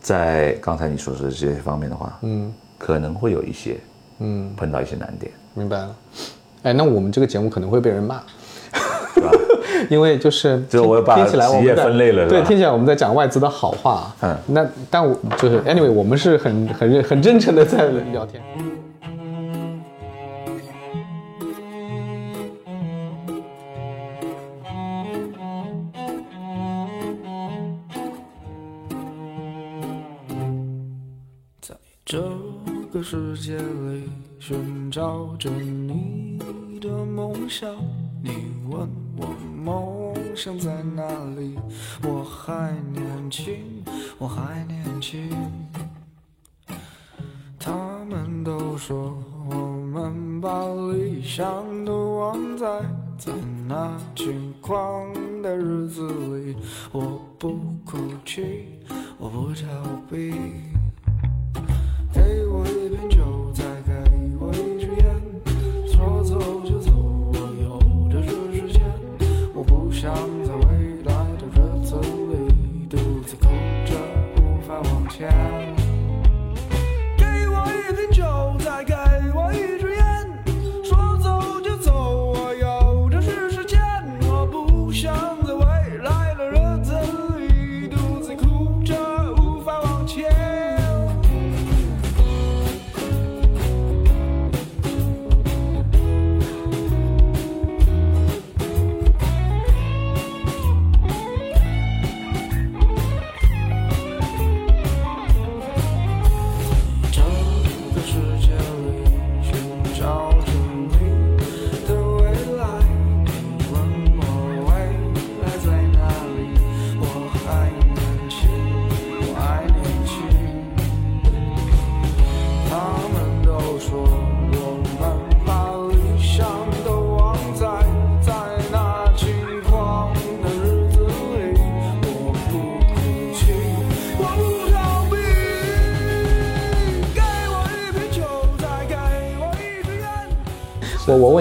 [0.00, 2.52] 在刚才你说的这些方面的话，嗯。
[2.78, 3.76] 可能会有一些
[4.18, 5.96] 嗯，碰到一些难点，明白了。
[6.62, 8.22] 哎，那我们这个节目可能会被人骂。
[9.90, 14.14] 因为就是听 就我把听起来我企业们在分类了对，听起来我们在讲外资的好话。
[14.22, 18.42] 嗯那但我就是 anyway，我们是很很认很真诚的在聊天。
[31.60, 32.22] 在这
[32.92, 34.08] 个世界里
[34.38, 36.38] 寻找着你
[36.80, 37.68] 的梦想。
[38.22, 38.30] 你
[38.68, 39.28] 问我
[39.66, 41.02] 梦想在哪
[41.36, 41.58] 里？
[42.04, 43.82] 我还年轻，
[44.16, 45.28] 我还年轻。
[47.58, 47.72] 他
[48.08, 49.12] 们都说
[49.50, 52.80] 我们把理想都忘在
[53.18, 53.32] 在
[53.66, 56.56] 那轻狂的日子里。
[56.92, 58.68] 我不哭泣，
[59.18, 59.66] 我不逃
[60.08, 60.32] 避。
[62.14, 63.10] 给我一瓶
[75.18, 75.65] 法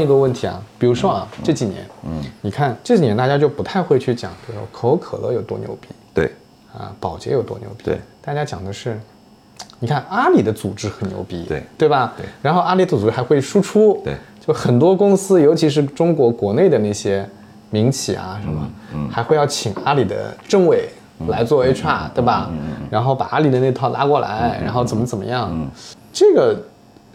[0.05, 6.31] 一个问题啊，比如说啊，这几年，嗯，你看这几年大家就不太会去讲，比如说可口可乐有多牛逼对。
[6.77, 8.99] 啊，宝洁有多牛逼，对，大家讲的是，
[9.79, 11.63] 你看阿里的组织很牛逼，对。
[11.77, 12.13] 对吧？
[12.17, 12.25] 对。
[12.41, 14.13] 然后阿里的组织还会输出，对，
[14.45, 17.25] 就很多公司，尤其是中国国内的那些
[17.69, 20.89] 民企啊什么，嗯，还会要请阿里的政委
[21.27, 22.51] 来做 HR，、对吧？
[22.89, 25.49] 然后把阿里的那套拉过来，然后怎么怎么样，
[26.11, 26.61] 这个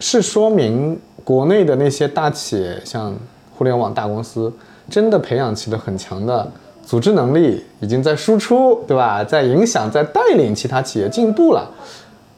[0.01, 3.15] 是说明国内的那些大企业，像
[3.55, 4.51] 互联网大公司，
[4.89, 6.51] 真的培养起了很强的
[6.83, 9.23] 组织能力，已经在输出，对吧？
[9.23, 11.69] 在影响，在带领其他企业进步了。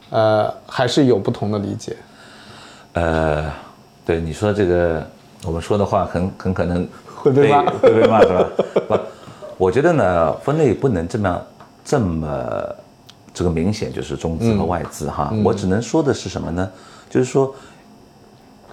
[0.09, 1.95] 呃，还是有不同的理解。
[2.91, 3.49] 呃，
[4.05, 5.01] 对你说这个，
[5.45, 8.49] 我们说的话很很可能会被 骂会被骂是吧？
[8.89, 8.99] 不，
[9.57, 11.41] 我觉得呢，分类不能这么
[11.85, 12.75] 这么
[13.33, 15.33] 这个明显，就是中资和外资哈。
[15.45, 16.69] 我只能说的是什么呢？
[17.13, 17.53] 就是说，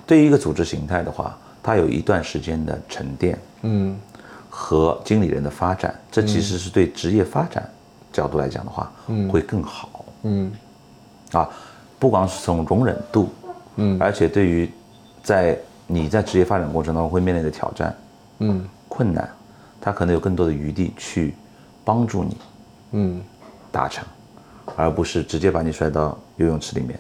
[0.07, 4.01] 对于一个组织形态的话，它有一段时间的沉淀，嗯。
[4.49, 7.71] 和经理人的发展，这其实是对职业发展
[8.11, 9.29] 角度来讲的话，嗯。
[9.29, 10.07] 会更好。
[10.23, 10.51] 嗯。
[11.33, 11.47] 啊，
[11.99, 13.29] 不光是从容忍度，
[13.77, 14.01] 嗯。
[14.01, 14.71] 而且对于
[15.23, 17.95] 在你在职业发展过程当中会面临的挑战、
[18.39, 18.67] 嗯。
[18.89, 19.29] 困难，
[19.83, 21.35] 他可能有更多的余地去
[21.85, 22.37] 帮助你
[22.93, 23.21] 嗯。
[23.71, 24.03] 达成，
[24.77, 26.99] 而不是直接把你摔到游泳池里面，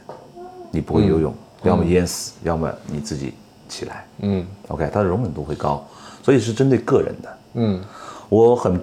[0.70, 3.34] 你不会游泳，要么淹死，要么你自己
[3.68, 4.06] 起来。
[4.20, 4.46] 嗯。
[4.68, 5.84] OK，它的容忍度会高，
[6.22, 7.38] 所以是针对个人的。
[7.54, 7.80] 嗯。
[8.28, 8.80] 我很，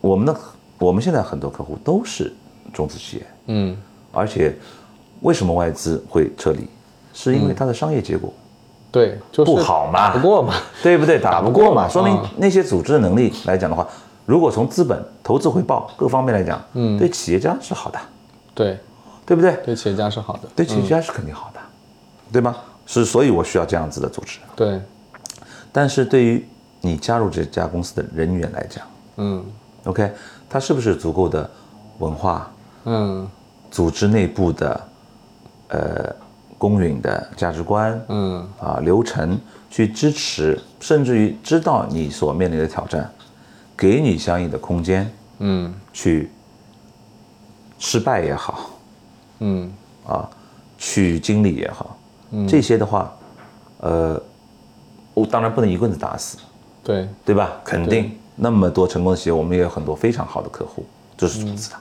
[0.00, 0.36] 我们的
[0.78, 2.32] 我们现在很多客户都是
[2.72, 3.76] 中资企业，嗯。
[4.12, 4.56] 而且
[5.20, 6.66] 为什么外资会撤离？
[7.12, 8.32] 是因为它的商业结果
[8.92, 10.08] 对，就是不好嘛。
[10.08, 10.54] 打不过嘛。
[10.82, 11.18] 对不对？
[11.18, 11.88] 打不过嘛，嘛。
[11.88, 13.86] 说明啊那些组织的能力来讲的话，
[14.24, 16.98] 如果从资本、投资回报各方面来讲，嗯。
[16.98, 17.98] 对企业家是好的，
[18.54, 18.78] 对，
[19.26, 19.56] 对不对？
[19.64, 20.48] 对企业家是好的。
[20.54, 21.60] 对企业家是肯定好的，
[22.32, 22.56] 对吗？
[22.86, 24.38] 是，所以我需要这样子的组织。
[24.54, 24.80] 对，
[25.72, 26.46] 但是对于
[26.80, 28.86] 你加入这家公司的人员来讲
[29.16, 29.44] 嗯
[29.84, 30.12] ，OK，
[30.48, 31.50] 他是不是足够的
[31.98, 32.50] 文化、
[32.84, 33.28] 嗯
[33.68, 34.88] 组织内部的
[35.68, 36.14] 呃
[36.56, 39.36] 公允的价值观，嗯啊流程
[39.68, 43.10] 去支持，甚至于知道你所面临的挑战，
[43.76, 46.30] 给你相应的空间嗯去
[47.80, 48.70] 失败也好
[49.40, 49.72] 嗯
[50.06, 50.28] 啊，
[50.78, 51.96] 去经历也好，
[52.30, 53.14] 嗯这些的话，
[53.78, 54.20] 呃，
[55.14, 56.38] 我当然不能一棍子打死，
[56.82, 57.52] 对，对吧？
[57.64, 60.84] 肯定那么多成功的企业，我们也有很多非常好的客户，
[61.16, 61.76] 这是如此的，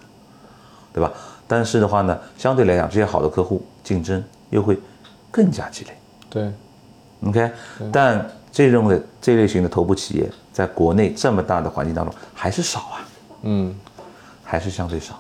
[0.94, 1.12] 对吧？
[1.48, 4.80] 但是的话呢，相对来讲，这些好的客户竞争又会
[5.30, 5.96] 更加激烈。
[6.30, 6.52] 对
[7.28, 7.52] ，OK，
[7.92, 13.06] 但这种的这类型的头部企业，在国内这么大的环境当中还是少啊，
[13.44, 13.76] 嗯
[14.44, 15.20] 还是相对少。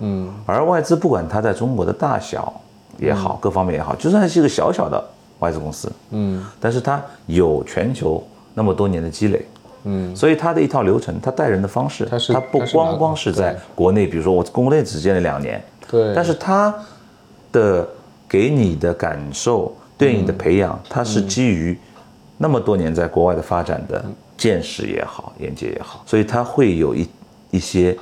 [0.00, 0.32] 嗯。
[0.46, 2.52] 而外资不管它在中国的大小
[2.98, 5.02] 也好，各方面也好，就算是一个小小的
[5.38, 6.44] 外资公司，嗯。
[6.60, 8.22] 但是它有全球
[8.54, 9.46] 那么多年的积累，
[9.84, 10.14] 嗯。
[10.16, 16.74] 所以它的一套流程，它带人的方式，它是它不光光是在国内，比如说我国内只见了两年，对，但是它
[17.52, 17.88] 的
[18.28, 21.78] 给你的感受，对你的培养，它是基于
[22.36, 24.04] 那么多年在国外的发展的
[24.36, 27.08] 见识也好，眼界也好，所以他会有一
[27.50, 27.96] 一些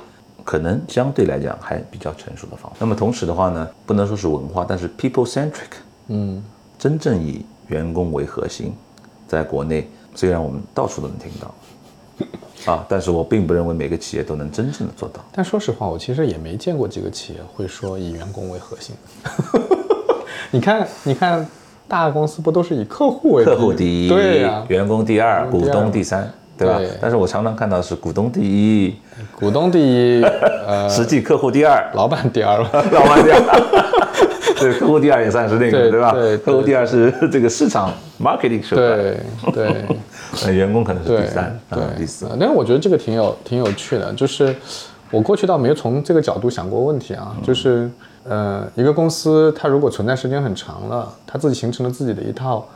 [0.47, 2.77] 可能相对来讲还比较成熟的方法。
[2.79, 5.75] 那么同时的话呢，不能说是文化，但是 people centric，
[6.07, 6.41] 嗯，
[6.79, 8.73] 真正以员工为核心，
[9.27, 15.19] 在国内虽然我们到处都能听到，啊，但是我并不认为每个企业都能真正的做到。
[15.33, 18.95] 但说实话，我其实也没见过几个企业会说以员工为核心。
[20.49, 21.45] 你看，你看，
[21.89, 26.89] 大公司不都是以客户为客户第一，对呀、员工第二，股东第三，对吧对？
[27.01, 28.95] 但是我常常看到是股东第一，
[29.39, 30.23] 股东第一，
[30.67, 32.69] 呃，实际客户第二，老板第二吧。
[32.91, 33.39] 老板第二。
[34.59, 36.11] 对，客户第二也算是那个，对吧？
[36.13, 39.17] 对对客户第二是这个市场 marketing 手段，对
[39.53, 39.75] 对
[40.43, 42.35] 呃，员工可能是第三，对啊，第四呃。
[42.39, 44.55] 但是我觉得这个挺有挺有趣的，就是
[45.11, 47.87] 我过去倒没有从这个角度想过问题啊，就是
[48.27, 52.67] 呃，一个公司它如果存在时间很长了，它自己形成了自己的一套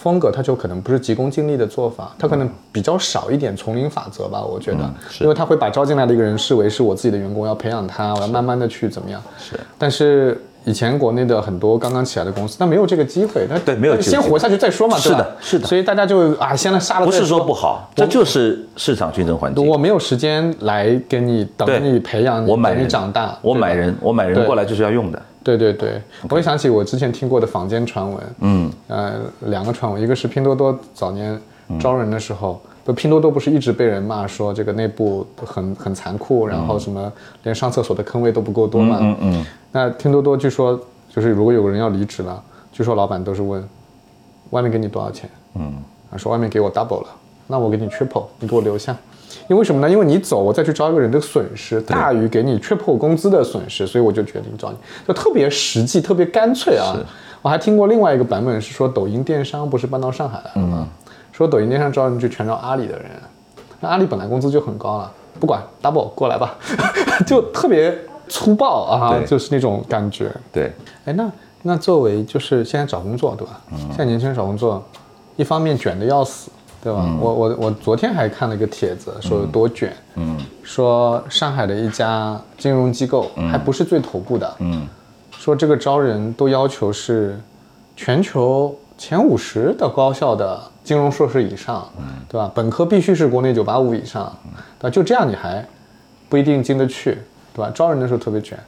[0.00, 5.24] 风格，它就可能不是急功近利的做法，它可能比较少一点丛林法则吧，我觉得，是。
[5.24, 9.58] 因为他会把招进来的一个人视为是我自己的员工，要培养他，我要慢慢的去怎么样，是。
[9.76, 10.40] 但是。
[10.64, 14.20] 以前国内的很多刚刚起来的公司，那没有这个机会，那对没有这个机会。
[14.20, 15.66] 先活下去再说嘛，对是的是的。
[15.66, 19.66] 所以大家就啊，先来杀了不是说不好，这就是市场竞争环境。
[19.66, 21.80] 我没有时间来给你等对。
[21.80, 24.44] 你培养你，等你我买人长大，我买人，我买人对。
[24.44, 25.22] 过来就是要用的。
[25.48, 29.14] 对对对，我也想起我之前听过的坊间传闻，嗯，呃，
[29.46, 31.40] 两个传闻，一个是拼多多早年
[31.80, 37.10] 招人的时候，就拼多多不是一直被人骂说这个内部很很残酷，然后什么
[37.44, 43.66] 连上厕所的坑位都不够多嘛，嗯嗯，那拼多多据说就是如果有个人要离职了，据说老板都是问
[44.50, 47.08] 外面给你多少钱，嗯，啊说外面给我 double 了，
[47.48, 48.96] 那我给你 triple，你给我留下。
[49.48, 49.90] 因为什么呢？
[49.90, 56.94] 因为你走，我再去招一个人的损失大于给你 triple 工资的损失，所以我就决定招你，就特别实际，特别干脆啊。
[57.40, 60.88] 我还听过另外一个版本是说，抖音电商不是搬到上海来了吗？
[61.32, 63.06] 说抖音电商招人就全招阿里的人，
[63.80, 66.56] 那阿里本来工资就很高了，不管 double 过来吧，
[67.26, 67.96] 就特别
[68.28, 70.30] 粗暴啊，就是那种感觉。
[70.52, 70.72] 对，
[71.06, 71.30] 哎，那
[71.62, 73.60] 那作为就是现在找工作，对吧？
[73.88, 74.82] 现在年轻人找工作，
[75.36, 76.50] 一方面卷的要死，
[76.88, 77.04] 对吧？
[77.20, 84.88] 我我我昨天还看了一个帖子，说有多卷，嗯，说上海的一家金融机构，还不是最头部的，嗯，
[85.32, 87.38] 说这个招人都要求是
[87.94, 91.86] 全球前五十的高校的金融硕士以上，
[92.26, 92.50] 对吧？
[92.54, 94.34] 本科必须是国内九八五以上，
[94.78, 94.90] 对吧？
[94.90, 95.62] 就这样你还
[96.30, 97.18] 不一定进得去，
[97.52, 97.70] 对吧？
[97.74, 98.58] 招人的时候特别卷，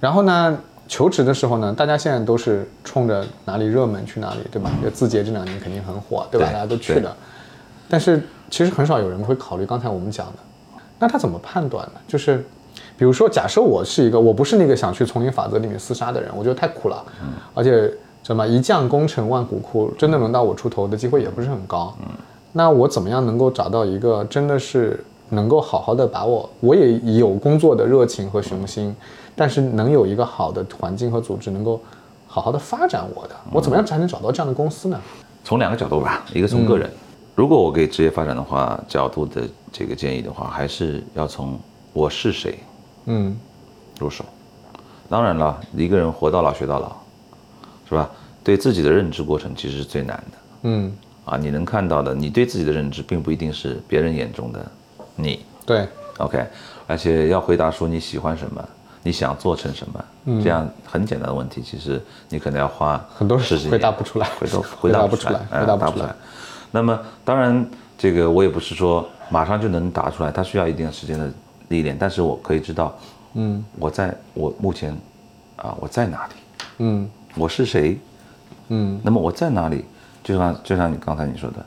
[0.00, 4.68] 然后呢，求职的时候呢，大家现在都是冲着哪里热门去哪里，对吧？
[4.82, 6.48] 就字节这两年肯定很火，对吧？
[6.48, 7.16] 对大家都去对的，
[7.90, 10.38] 但是其实很少有人会考虑刚才我们讲的，
[10.98, 12.00] 那他怎么判断呢？
[12.08, 12.42] 就是。
[12.96, 17.02] 比如说，假设我是一个，我不是那个想去丛林法则里面厮杀的人，我觉得太苦了，
[17.54, 17.90] 而且
[18.22, 21.94] 什么一将功成万骨枯，真的轮到我出头的机会也不是很高。
[22.52, 28.94] 那我怎么样能够找到一个真的是能够好好的把我，我也有工作的热情和雄心，
[29.34, 31.80] 但是能有一个好的环境和组织能够
[32.26, 35.00] 好好的发展我的，我怎么样才能找到这样的公司呢？
[35.42, 36.88] 从两个角度吧，一个从个人，
[37.40, 41.58] 如果我给职业发展的话角度的这个建议的话，还是要从
[41.94, 42.58] 我是谁
[43.06, 43.34] 嗯
[43.98, 44.22] 入手。
[45.08, 46.94] 当然了，一个人活到老学到老，
[47.88, 48.10] 是吧？
[48.44, 50.92] 对自己的认知过程其实是最难的嗯，
[51.24, 51.38] 啊！
[51.38, 54.70] 你能看到的，你对自己的认知，并不一定是别人眼中的
[55.16, 55.40] 你。
[55.64, 56.46] 对，OK，
[56.86, 58.62] 而且要回答说你喜欢什么，
[59.02, 60.04] 你想做成什么，
[60.44, 61.98] 这样很简单的问题，其实
[62.28, 66.14] 你可能要花很多时间回答不出来回答回答不出出来哎回答不出来 答不出来。
[66.70, 67.66] 那么当然，
[67.98, 71.30] 这个我也不是说马上就能答出来，它需要一定时间的
[71.68, 72.96] 历练，但是我可以知道，
[73.34, 74.96] 嗯，我在我目前
[75.56, 76.32] 啊我在哪里，
[76.78, 77.98] 嗯我是谁，
[78.68, 79.84] 嗯那么我在哪里？
[80.22, 81.64] 就像就像你刚才你说的，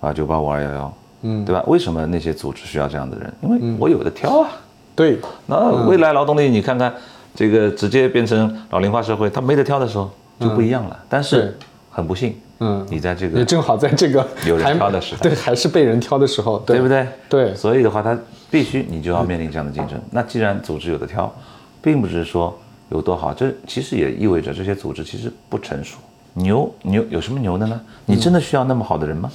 [0.00, 1.62] 啊九八五二幺幺，嗯，对吧？
[1.66, 3.32] 为什么那些组织需要这样的人？
[3.40, 4.50] 因为我有的挑啊。
[4.94, 6.92] 对，那未来劳动力，你看看
[7.34, 10.98] 这个直接变成老龄化社会，他没得挑的时候就不一样了。
[11.08, 11.58] 但对是
[11.96, 17.08] 很不幸，嗯你在这个也正好在这个有人挑的时代对，还是被人挑的时候，对对不对？
[17.26, 18.14] 对所以的话，他
[18.50, 19.98] 必须你就要面临这样的竞争。
[20.10, 21.34] 那既然组织有的挑，
[21.80, 22.54] 并不是说
[22.90, 25.96] 有多好，这其实也意味着这些组织其实不成熟。
[26.34, 27.80] 牛牛有什么牛的呢？
[28.04, 29.30] 你真的需要那么好的人吗？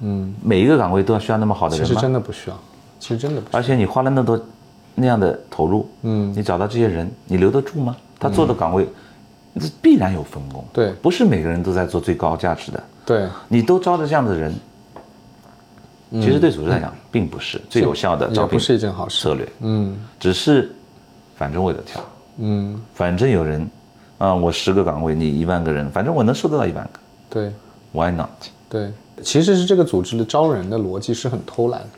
[0.00, 2.00] 嗯，每一个岗位都要需要那么好的人吗其实？
[2.00, 2.58] 真的不需要，
[2.98, 3.60] 其实真的不需要。
[3.60, 4.44] 而且你花了那么多
[4.96, 7.96] 那样的投入，嗯，你找到这些人，你留得住吗？
[8.18, 8.90] 他做的岗位，这
[9.82, 10.92] 必然有分工，对。
[11.02, 12.82] 不是每个人都在做最高价值的。
[13.04, 14.54] 对，你都招的这样的人，
[16.12, 19.96] 其实对组织来讲，并不是最有效的招聘是一件好事策略，嗯。
[20.18, 20.70] 只是
[21.36, 22.00] 反正我得挑，
[22.38, 23.68] 嗯，反正有人，
[24.18, 27.52] 啊，我十个岗位，你一万个人，反正我能收得到一万个对
[27.92, 28.28] ，Why not？
[28.68, 31.88] 对，其实是这个组织的招人的逻辑是很偷懒的，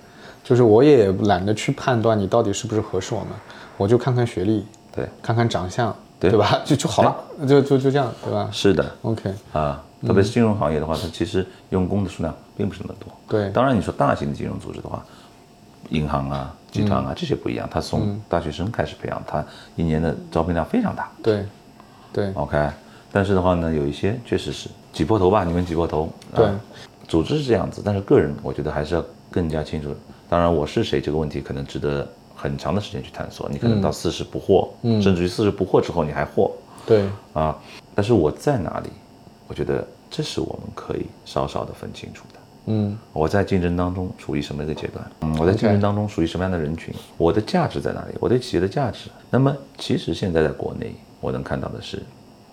[0.42, 3.30] 就是我也懒得去判断你到底是不是合适我们，
[3.76, 6.60] 我就看看学历，对，看看长相，对对吧？
[6.64, 7.16] 就就好了，
[7.48, 13.12] 就就就这样，对吧是的，？OK，啊，特别是金融行业的话，它其实用工的数量并不是那么多。
[13.28, 15.04] 对当然你说大型的金融组织的话，
[15.90, 21.10] 银行啊、集团啊、这些不一样，它从大学生开始培养，它一年的招聘量非常大。
[21.22, 21.44] 对，
[22.12, 22.70] 对，OK，
[23.10, 26.08] 但是的话呢，有一些确实是挤破头吧，你们挤破头。
[26.34, 26.60] 对啊
[27.08, 29.94] 组织是这样子，但是个人我觉得还是要更加清楚。
[30.30, 32.08] 当然，我是谁这个问题可能值得
[32.42, 33.48] 很长的时间去探索。
[33.48, 34.68] 你可能到四十不惑，
[35.00, 36.50] 甚至于四十不惑之后你还惑
[36.84, 37.56] 对，啊。
[37.94, 38.90] 但是我在哪里？
[39.46, 42.40] 我觉得这是我们可以稍稍的分清楚的。
[42.66, 45.10] 嗯，我在竞争当中处于什么一个阶段？
[45.20, 46.94] 嗯，我在竞争当中属于什么样的人群？
[47.16, 48.14] 我的价值在哪里？
[48.18, 49.10] 我对企业的价值。
[49.30, 52.02] 那么，其实现在在国内，我能看到的是，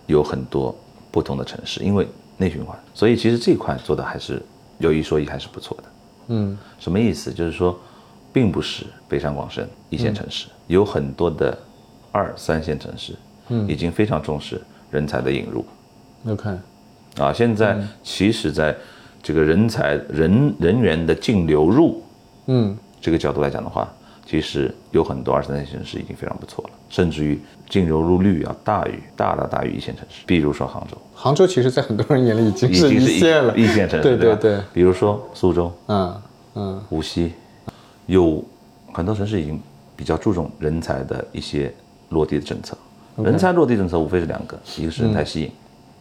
[0.07, 0.75] 有很多
[1.11, 4.41] 不同的城市，因为内循环，所以其实这一块做的还是
[4.79, 5.83] 有一说一，还是不错的。
[6.29, 7.31] 嗯，什么意思？
[7.31, 7.79] 就是说，
[8.31, 11.57] 并不是北上广深一线城市，有很多的
[12.11, 13.13] 二三线城市，
[13.49, 14.61] 嗯，已经非常重视
[14.91, 15.65] 人才的引入。
[16.27, 16.49] OK，
[17.17, 18.75] 啊，现在其实在
[19.21, 22.01] 这个人才人人员的净流入
[22.47, 23.91] 嗯，这个角度来讲的话，
[24.25, 27.39] 其实有很多二三线城市已经非常不错了，甚至于
[27.69, 36.21] 净流入率要大于大大大于一线城市，比如说杭州，杭州其实，在很多人眼里已经已是一线了，一线城市，对对对对，比如说苏州、嗯
[36.55, 36.81] 嗯。
[36.89, 37.33] 无锡，
[38.09, 38.43] 有
[38.91, 39.61] 很多城市已经
[39.95, 41.71] 比较注重人才的一些
[42.09, 42.75] 落地的政策。
[43.17, 45.51] 人才落地政策无非是两个，一个是人才吸引，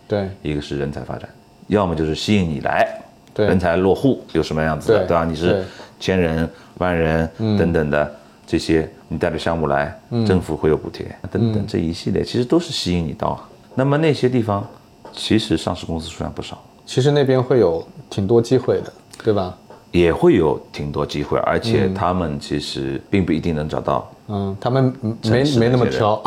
[0.08, 0.30] 对。
[0.40, 1.28] 一个是人才发展，
[1.66, 2.88] 要么就是吸引你来，
[3.34, 3.46] 对。
[3.46, 5.24] 人才落户有什么样子的，对对吧？
[5.26, 5.62] 你是
[6.00, 8.16] 千人、万人等等的
[8.46, 9.94] 这些，你带着项目来，
[10.26, 13.38] 政府会有补贴等等这一系列，其实都是吸引你到。
[13.74, 14.66] 那么那些地方，
[15.12, 18.92] 其实上市公司数量不少，其实那边会有挺多机会的，
[19.22, 19.58] 对吧？
[19.90, 26.22] 也会有挺多机会，而且他们其实并不一定能找到，嗯，他们没没那么挑，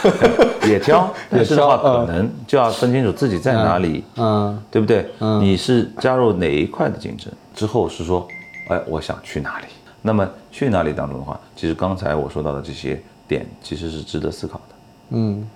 [0.66, 4.04] 也挑， 但是的话可能就要分清楚自己在哪里。
[4.16, 5.06] 嗯对不对？
[5.40, 8.26] 你是加入哪一块的竞争之后是说，
[8.68, 9.66] 哎，我想去哪里？
[10.02, 14.74] 那么去哪里当中的话，其实刚才我说到的这些点其实是值得思考的。
[15.10, 15.46] 嗯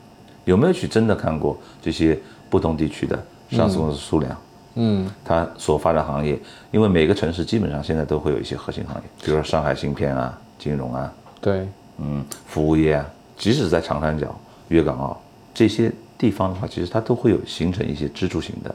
[0.44, 2.18] 有没有去真的看过这些
[2.50, 3.18] 不同地区的
[3.50, 4.36] 上市公司数量？
[4.76, 6.38] 嗯它所发展行业，
[6.70, 13.06] 因为每个城市基本上现在都会有一些核心行业，比如说上海芯片啊、金融啊、对，嗯，服务业啊，
[13.36, 14.34] 即使在长三角、
[14.68, 15.20] 粤港澳
[15.52, 18.74] 这些地方的话，其实它都会有形成一些支柱型的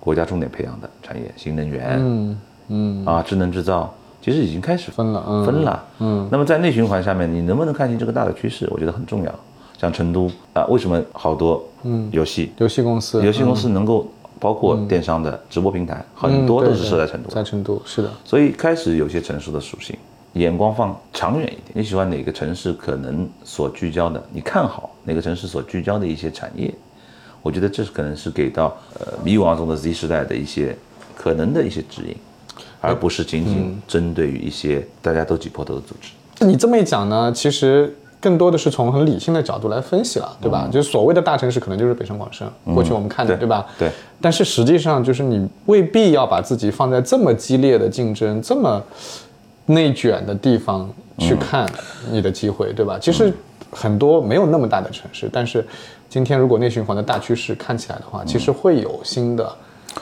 [0.00, 8.68] 国家重点培养的产业，新能源，嗯嗯啊，智能制造，其实已经开始分了嗯分了，嗯那么在内循环下面，你能不能看清这个大的趋势？
[8.70, 9.34] 我觉得很重要。
[9.80, 14.08] 像成都啊，为什么好多嗯游戏游戏公司，游戏公司能够
[14.40, 19.96] 包括电商的直播平台，嗯很多都是设在成都的在成都是的，所以开始有些城市的属性，
[20.34, 21.64] 眼光放长远一点。
[21.72, 26.72] 你喜欢哪个城市可能所聚焦的，你看好哪个城市所聚焦的一些产业，
[27.42, 30.76] 我觉得这是可能是给到呃迷惘中的 Z 时代的一些
[31.16, 32.16] 可能的一些指引，
[32.80, 36.10] 而不是仅仅针对于一些大家都挤破头的组织。
[36.46, 40.68] 你这么一讲呢，其实更多的是从很理性的角度来分析了，对吧？
[40.72, 43.66] 就是所谓的大城市，可能就是北上广深，过去我们看的，对对吧？
[43.78, 43.90] 对。
[44.20, 48.82] 但是实际上，就是你未必要把自己放在这么激烈的竞争、这么
[49.66, 51.64] 内卷的地方去看
[52.10, 52.98] 你的机会，对吧？
[53.00, 53.32] 其实
[53.70, 55.64] 很多没有那么大的城市，但是
[56.08, 59.44] 今天如果内循环的大趋势看起来的话，其实会有新的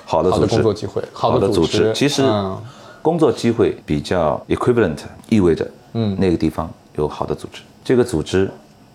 [0.05, 2.57] 好的好的，工作机会，好的组组织，其实嗯。
[3.03, 4.99] 工作机会比较 equivalent，
[5.29, 6.17] 意味着嗯。
[6.19, 8.51] 那个地方有好的组织，这个组织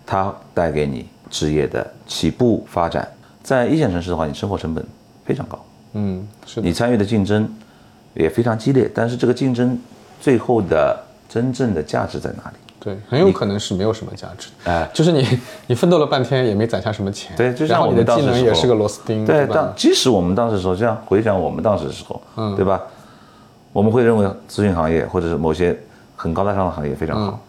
[0.06, 3.08] 它带给你职业的起步发展。
[3.42, 4.86] 在一线城市的话，你生活成本
[5.24, 5.58] 非常高，
[5.94, 7.50] 嗯，是的你，参与的竞争
[8.14, 9.80] 也非常激烈，但是这个竞争
[10.20, 12.58] 最后的真正的价值在哪里？
[12.82, 14.70] 对，很有可能是没有什么价值的。
[14.70, 15.26] 哎就是你
[15.68, 19.74] 你奋斗了半天也没攒下什么钱，对就像我们当时时候技能也是个螺丝钉，对，当？
[19.74, 22.82] 即使我们当时的时候，这样回想我们当时的时候，嗯，对吧？
[23.72, 25.80] 我们会认为咨询行业或者是某些
[26.18, 27.40] 很高大上的行业非常好，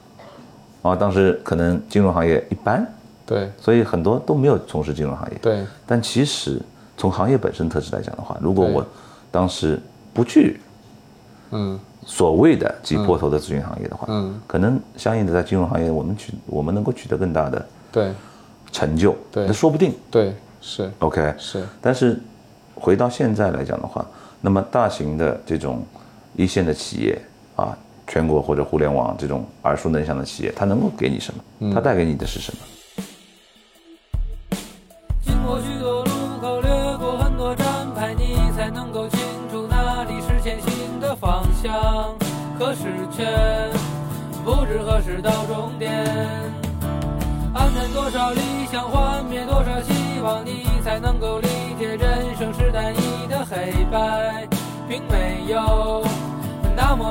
[0.83, 2.87] 啊，当时可能金融行业一般，
[3.25, 3.51] 对。
[3.61, 5.39] 所以很多都没有从事金融行业。
[5.41, 5.65] 对。
[5.87, 6.61] 但其实
[6.97, 8.85] 从行业本身特质来讲的话，如果我
[9.31, 9.81] 当时
[10.13, 10.61] 不去
[11.51, 11.79] 嗯。
[12.05, 18.11] 所谓的挤破头的咨询行业的话，嗯，可能相应的在金融行业我们取我们能够取得更大的对。
[18.73, 19.47] 成就，对。
[19.47, 19.95] 那说不定。
[20.11, 20.91] 对是。
[20.99, 21.65] OK，是。
[21.81, 22.19] 但是
[22.75, 24.05] 回到现在来讲的话，
[24.41, 25.87] 那么大型的这种
[26.35, 27.23] 一线的企业啊，
[28.07, 31.73] 全国或者互联网这种耳熟能详的企业它能够给你什么？
[31.75, 32.59] 它带给你的是什么？
[35.25, 36.61] 经过许多路口
[36.99, 42.15] 过很多站牌你才能够清楚哪里是前行的方向
[42.59, 42.83] 可是
[43.17, 43.25] 却
[44.45, 45.91] 不知何时到终点
[47.55, 48.41] 淡多少理
[48.71, 51.49] 想幻灭多少希望你才能够理
[51.79, 54.22] 解人生是单一的黑白。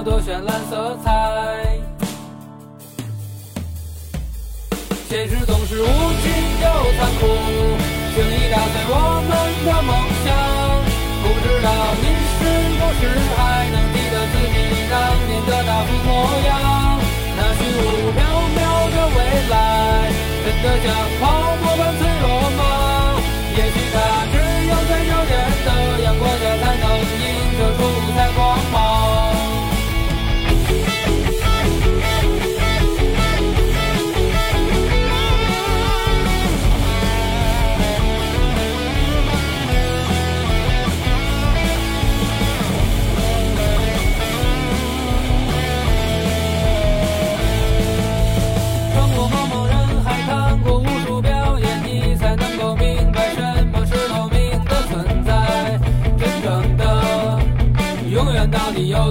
[0.04, 1.10] 多绚烂色彩。
[5.10, 6.26] 现实总是无情
[6.62, 6.66] 又
[6.98, 7.22] 残酷，
[8.14, 8.94] 轻易打碎我
[9.28, 9.32] 们
[9.66, 9.92] 的梦
[10.24, 10.28] 想。
[11.22, 11.68] 不知道
[12.02, 12.04] 你
[12.38, 12.42] 是
[12.80, 13.02] 不是
[13.36, 14.56] 还能记得自己
[14.90, 14.94] 当
[15.28, 16.10] 年的那副模
[16.48, 16.50] 样？
[17.38, 18.20] 那虚无缥
[18.56, 19.18] 缈的未
[19.50, 19.56] 来，
[20.46, 20.88] 真的像
[21.20, 21.22] 泡
[21.62, 22.26] 沫般脆弱
[22.58, 22.62] 吗？
[23.54, 23.96] 也许它
[24.32, 24.34] 只
[24.68, 25.34] 有在耀眼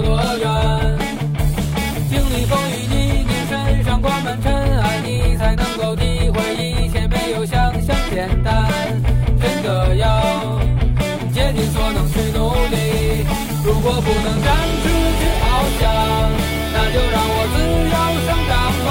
[0.01, 0.97] 多远？
[2.09, 8.69] 经历风雨泥泞，身上挂满尘埃，你才能够体会一切没有想象简单。
[9.39, 10.59] 真的要
[11.33, 13.25] 竭尽所能去努力，
[13.63, 14.89] 如果不能展翅
[15.19, 15.43] 去翱
[15.79, 15.83] 翔，
[16.73, 17.57] 那就让我自
[17.89, 17.95] 由
[18.25, 18.51] 生长
[18.85, 18.89] 吧。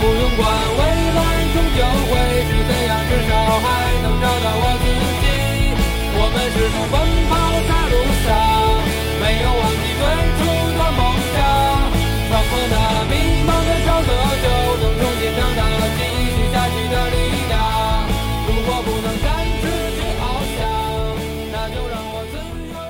[0.00, 0.42] 不用管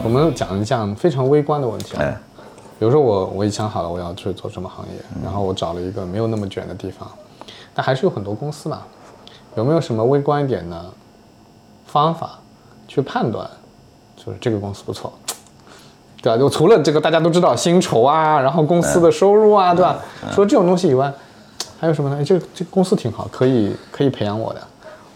[0.08, 2.02] 我们讲一讲非常微观的问题啊。
[2.02, 2.16] 哎，
[2.78, 4.92] 比如说我我已想好了我要去做什么行业，
[5.22, 7.06] 然后我找了一个没有那么卷的地方，
[7.74, 8.80] 但还是有很多公司嘛，
[9.54, 10.82] 有没有什么微观一点的
[11.84, 12.38] 方法
[12.88, 13.46] 去判断，
[14.16, 15.12] 就是这个公司不错，
[16.22, 16.38] 对吧？
[16.38, 19.98] 就除了这个大家都知道薪酬啊，然后公司的收入啊，对吧？
[20.32, 21.12] 除了这种东西以外，
[21.78, 22.16] 还有什么呢？
[22.18, 24.60] 哎这个这个公司挺好，可以可以培养我的，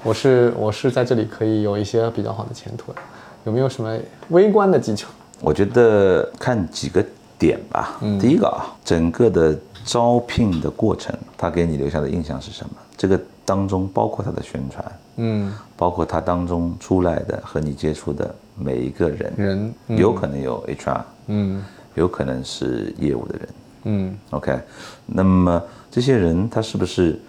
[0.02, 2.98] 我是我是在这里可以有一些比较好的前途的，
[3.44, 5.08] 有没有什么微观的技巧？
[5.40, 7.04] 我觉得看几个
[7.38, 7.98] 点吧。
[8.20, 12.74] 第一个啊，整个的招聘的过程，他给你留下的印象是什么？
[12.96, 21.64] 这个当中包括他的宣传，嗯，包括他当中出来的和你接触的每一个人，人嗯有可能有 HR，嗯
[21.96, 23.48] 有可能是业务的人。
[23.84, 24.60] 嗯 OK，
[25.04, 27.20] 那么这些人他是不是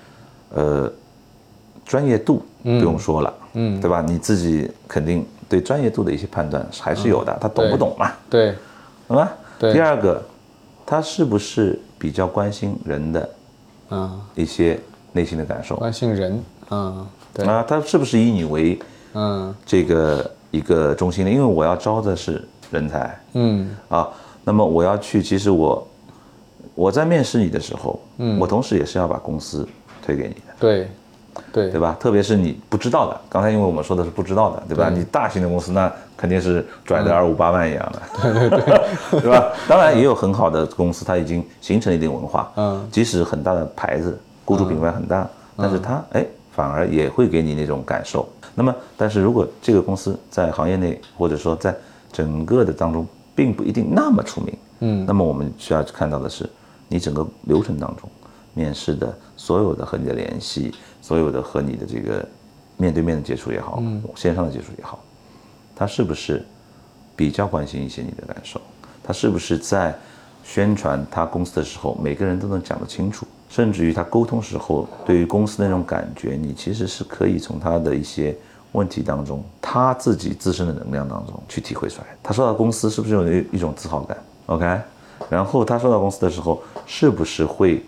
[0.53, 0.91] 呃
[1.83, 4.03] 专业度不用说了，嗯对吧？
[4.07, 8.11] 你自己肯定对专业度的一些判断还是有的，他懂不懂嘛？
[8.27, 8.55] 对，
[9.07, 9.29] 懂吗？
[9.59, 10.19] 对第二个，
[10.83, 13.29] 他是不是比较关心人的
[13.91, 14.79] 嗯，一些
[15.11, 17.63] 内心的感受关心人，嗯，对，啊？
[17.67, 18.79] 他是不是以你为
[19.13, 21.29] 嗯这个一个中心的？
[21.29, 24.09] 因为我要招的是人才嗯啊，
[24.43, 25.87] 那么我要去，其实我
[26.73, 29.67] 我在面试你的时候，嗯我同时也是要把公司
[30.03, 30.55] 推给你的。
[30.59, 30.89] 对，
[31.51, 31.95] 对对吧？
[31.99, 34.89] 特别是你不知道的，刚才因为我们说的是不知道的，对吧？
[34.89, 38.01] 对你大型的公司那肯定是拽的二五八万一样的，
[38.33, 39.51] 对对对， 对吧？
[39.67, 45.27] 当然也有很好的公司，它已经形成了一定文化，嗯即使很大的牌子，雇主品牌很大，
[45.57, 48.27] 但是它哎反而也会给你那种感受。
[48.55, 51.75] 那么，但是如果这个公司在行业内或者说在
[52.11, 56.47] 整个的当中并不一定那么出名，嗯那么我们需要看到的是，
[56.87, 58.07] 你整个流程当中，
[58.53, 62.25] 面试的所有的和你的联系，所有的和你的这个
[62.77, 63.81] 面对面的接触也好，
[64.15, 64.99] 线上的接触也好，
[65.75, 66.45] 他是不是
[67.15, 68.59] 比较关心一些你的感受？
[69.03, 69.95] 他是不是在
[70.43, 73.25] 宣传他公司的时候，每个人都能讲得清楚？
[73.49, 78.35] 甚至于他沟通时候，对于公司那种感觉，你其实是可以从他的一些
[78.71, 82.07] 问题当中，他自己自身的能量当中去体会出来。
[82.23, 84.81] 他说到公司是不是有一一种自豪感？OK，
[85.29, 87.85] 然后他说到公司的时候，是不是会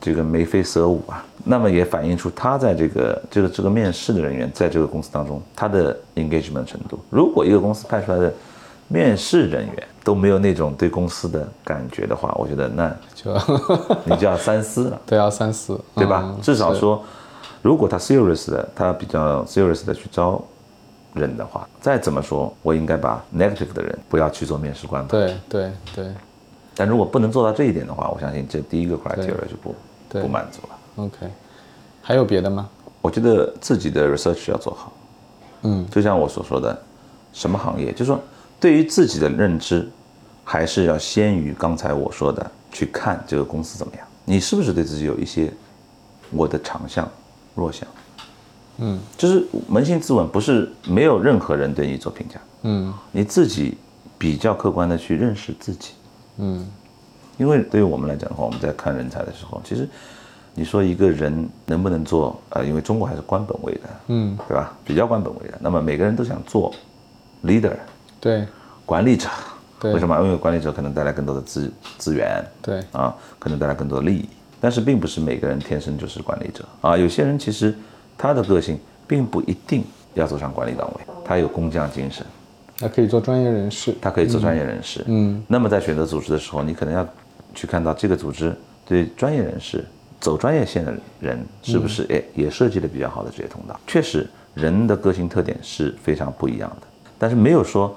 [0.00, 1.24] 这个眉飞色舞啊？
[1.44, 6.98] 那么也反映出他在这个这个这个面试的人员在这个公司当中他的 engagement 程度。
[7.10, 8.32] 如果一个公司派出来的
[8.88, 13.32] 面试人员都没有那种对公司的感觉的话，我觉得那就
[14.04, 15.00] 你就要三思了。
[15.06, 16.24] 对要三思，对吧？
[16.26, 17.02] 嗯至少说，
[17.62, 20.42] 如果他 serious 的，他比较 serious 的去招
[21.14, 25.08] 人的话，再怎么说，我应该把 negative 的人不要去做面试官吧。
[25.10, 26.06] 对对对
[26.74, 29.76] 但如果不能做到这一点的话，我相信这第一个 criteria 就不对
[30.10, 30.78] 不满足了。
[30.96, 31.30] ，OK，
[32.02, 32.68] 还有别的吗？
[33.00, 34.92] 我觉得自己的 research 要做好，
[35.62, 35.86] 嗯。
[35.90, 36.76] 就像我所说的，
[37.32, 38.20] 什么行业，就是说
[38.58, 39.88] 对于自己的认知，
[40.44, 45.52] 还是要先于刚才我说的去看这个公司怎么样，你是不是对自己有一些
[46.30, 47.08] 我的长项、
[47.54, 47.88] 弱项？
[48.78, 52.92] 嗯，就是扪心自问，不是没有任何人对你做评价，嗯。
[53.12, 53.76] 你自己
[54.18, 55.92] 比较客观的去认识自己。
[56.38, 56.66] 嗯
[57.40, 59.88] 因为对于我们来讲的话，我们在看人才的时候，其实
[60.54, 64.76] 你说一个人能不能做，呃，因为中国还是官本位的，嗯，对吧？
[64.84, 66.74] 比较官本位的，那么每个人都想做
[67.42, 67.72] leader
[68.20, 68.46] 对。
[68.84, 69.26] 管理者，
[69.80, 69.94] 对。
[69.94, 70.14] 为什么？
[70.22, 72.84] 因为管理者可能带来更多的资资源，对。
[72.92, 74.28] 啊，可能带来更多的利益，
[74.60, 76.62] 但是并不是每个人天生就是管理者。
[76.82, 76.94] 啊。
[76.94, 77.74] 有些人其实
[78.18, 79.82] 他的个性并不一定
[80.12, 82.26] 要走上管理岗位，他有工匠精神，
[82.80, 83.94] 他可以做专业人士。
[84.02, 85.04] 他可以做专业人士。
[85.06, 87.06] 嗯，那么在选择组织的时候，你可能要
[87.54, 89.84] 去看到这个组织对专业人士
[90.20, 93.78] 走专业线的人是不是哎也设计了比较好的职业通道。
[93.86, 96.86] 确实，人的个性特点是非常不一样的，
[97.18, 97.96] 但是没有说，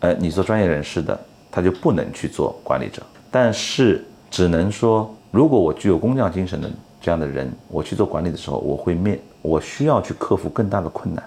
[0.00, 1.18] 呃，你做专业人士的
[1.50, 3.02] 他就不能去做管理者。
[3.30, 6.70] 但是只能说，如果我具有工匠精神的
[7.00, 11.24] 这样的人，我去做管理的时候，我会面我需要去克服更大的困难。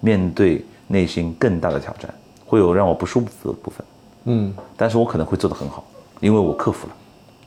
[0.00, 2.12] 面对内心更大的挑战，
[2.46, 3.86] 会有让我不舒服的部分，
[4.24, 5.84] 嗯，但是我可能会做得很好，
[6.20, 6.94] 因为我克服了。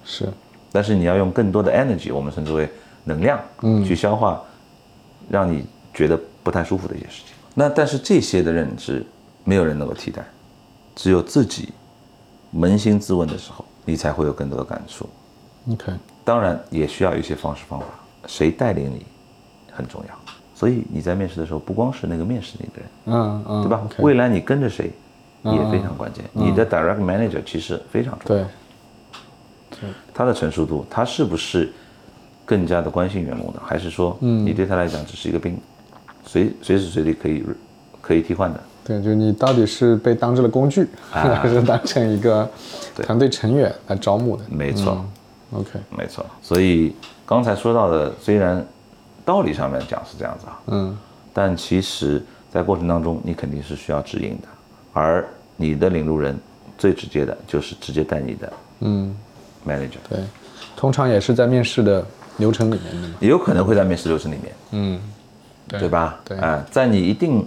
[0.04, 0.28] 是
[0.72, 2.70] 但是你要用更多的 energy，我们称之为
[3.04, 4.42] 能量，嗯，去消化，
[5.30, 7.36] 让你觉得不太舒服的一些事情。
[7.54, 9.06] 那但是这些的认知，
[9.44, 10.26] 没有人能够替代，
[10.96, 11.70] 只有自己
[12.56, 15.08] 扪心自问的时候，你才会有更多的感触。
[15.72, 15.94] OK。
[16.26, 17.86] 当然也需要一些方式方法，
[18.28, 19.06] 谁带领你
[19.72, 20.20] 很重要。
[20.56, 24.92] 所以你在面试的时候，不光是那个面试你的人，嗯嗯，对吧未来你跟着谁
[25.44, 26.24] 也非常关键。
[26.32, 28.52] 你的 direct manager 其实非常重要，对，
[30.14, 31.72] 他的成熟度，他是不是
[32.46, 35.58] 更加的关心员工的，还是说你对他来讲只是一个兵，
[36.26, 37.44] 随随时随地可以
[38.02, 38.60] 可以替换的？
[38.86, 42.50] 对，就你到底是被当成了工具，啊还是当成一个
[42.98, 45.06] 团队成员来招募的没错
[45.54, 46.26] ，？OK，没错。
[46.42, 46.94] 所以
[47.26, 48.66] 刚才说到的，虽然
[49.24, 50.98] 道理上面讲是这样子啊，嗯
[51.32, 52.22] 但其实
[52.52, 54.48] 在过程当中，你肯定是需要指引的，
[54.92, 55.26] 而
[55.56, 56.38] 你的领路人
[56.78, 59.16] 最直接的就是直接带你的嗯，
[59.68, 60.20] manager，对，
[60.76, 62.06] 通常也是在面试的
[62.38, 63.08] 流程里面的。
[63.20, 65.00] 也有可能会在面试流程里面，嗯，
[65.68, 66.20] 对对吧？
[66.26, 67.46] 对，啊、在你一定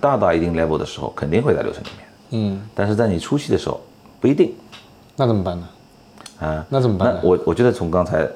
[0.00, 3.80] 大到一定 level 的时候，肯定会在流程里面，嗯，但是在你初期的时候
[4.20, 4.54] 不一定
[5.16, 5.68] 那怎么办呢？
[6.40, 6.64] 啊。
[6.68, 8.28] 那怎么办我我觉得从刚才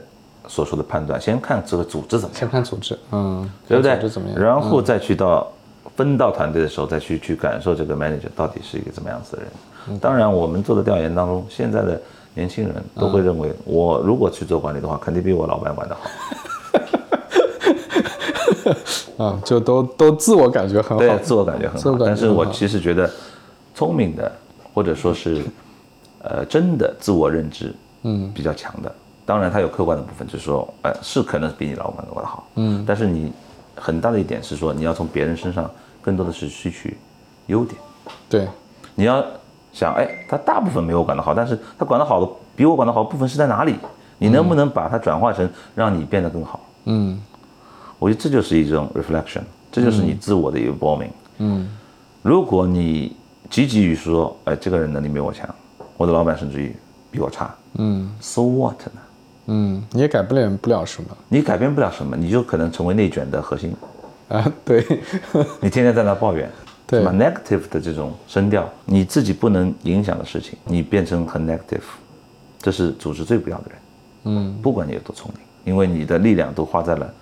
[0.49, 4.29] 所说的判断，先看这个组织怎么样，先看组织，嗯，对不对组织怎么？
[4.29, 4.39] 样？
[4.39, 5.47] 嗯然后再去到
[5.97, 9.99] 分到团队的时候，再去去感受这个 manager 到底是一个怎么样子的人。
[9.99, 12.01] 当然，我们做的调研当中，现在的
[12.35, 16.01] 年轻人都会认为，我如果去做管理的话，肯定比我老板管得好。
[19.25, 21.99] 啊，就都都自我感觉很好对，，自我感觉很好。
[22.05, 23.11] 但是我其实觉得，
[23.75, 24.31] 聪明的
[24.73, 25.45] 或者说是，
[26.23, 28.91] 呃，真的自我认知，嗯，比较强的。
[29.27, 32.83] 当然，他有客观的部分，就是说，呃，是可能比你老板管得好，嗯。
[32.87, 33.33] 但是你
[33.77, 35.71] 很大的一点是说，你要从别人身上
[36.01, 36.97] 更多的是吸取
[37.47, 37.77] 优点。
[38.29, 38.49] 对，
[38.95, 39.25] 你要
[39.73, 43.77] 想，哎，他大部分没有管得好，但是他管得好的比我管得好的部分是在哪里？
[44.19, 46.61] 你能不能把它转化成让你变得更好？
[46.85, 47.21] 嗯
[47.99, 51.11] 我觉得这就是一种 reflection，这就是你自我的一个 bombing。
[51.39, 51.69] 嗯
[52.23, 53.17] 如果你
[53.49, 55.49] 积极于说，哎，这个人能力没我强，
[55.97, 56.75] 我的老板甚至于
[57.11, 59.01] 比我差嗯，so what 呢？
[59.47, 63.75] 嗯，你也改不了不了什么你改变不了什么，你就可能成为内卷的核心。
[64.29, 64.45] 啊？
[64.65, 64.85] 对，
[65.61, 66.49] 你天天在那抱怨，
[66.91, 71.87] 对是吧？negative 的这种声调，你自己不能影响的事情，你变成很 negative，
[72.61, 73.79] 这是组织最不要的人。
[74.25, 77.15] 嗯，不管你有多聪明，因为你的力量都花在了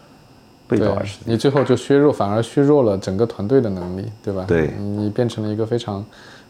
[0.66, 1.18] 背对道而驰。
[1.26, 4.46] 你最后就削弱，反而削弱了整个团队的能力，对吧？
[4.48, 6.02] 对你变成了一个非常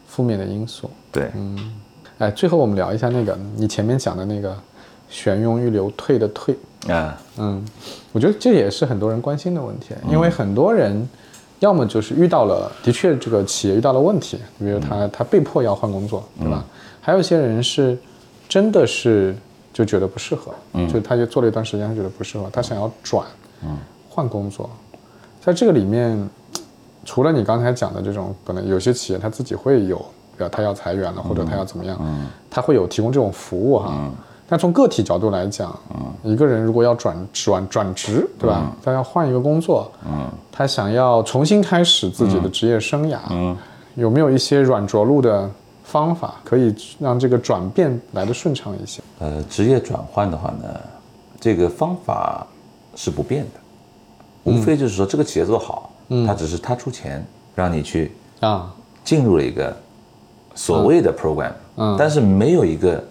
[0.07, 0.89] 负面的因素。
[1.11, 1.75] 对，嗯
[2.19, 4.57] 哎，最后我们聊一下那个你前面讲的那个
[5.09, 6.55] 选用预留退的退，
[6.87, 7.63] 啊，嗯，
[8.11, 11.07] 我觉得这也是很多人关心的问题，因为很多人
[11.59, 16.63] 要么就是遇到了，的确这个企业遇到了问题，比如他他被迫要换工作，对吧？
[17.01, 17.97] 还有一些人是
[18.47, 19.35] 真的是
[19.73, 20.53] 就觉得不适合，
[20.87, 23.25] 就他就做了一段时间，他觉得不适合，他想要转，
[24.09, 24.69] 换工作，
[25.41, 26.29] 在这个里面，
[27.03, 29.97] 除了你刚才讲的这种，可能有些企业他自己会有，
[30.37, 31.99] 比如他要裁员了，或者他要怎么样，
[32.49, 34.09] 他会有提供这种服务哈。
[34.49, 35.77] 但从个体角度来讲，
[36.23, 38.71] 一个人如果要转转转职，对吧？
[38.83, 39.91] 他要换一个工作，
[40.51, 43.55] 他想要重新开始自己的职业生涯，
[43.93, 45.47] 有没有一些软着陆的
[45.83, 49.03] 方法，可以让这个转变来的顺畅一些？
[49.19, 50.79] 呃，职业转换的话呢，
[51.39, 52.47] 这个方法
[52.95, 55.91] 是不变的，无非就是说这个企业做好，
[56.25, 57.23] 他只是他出钱
[57.53, 58.73] 让你去啊，
[59.03, 59.75] 进入了一个
[60.55, 61.95] 所谓的 program，嗯。
[61.99, 63.03] 但是没有一个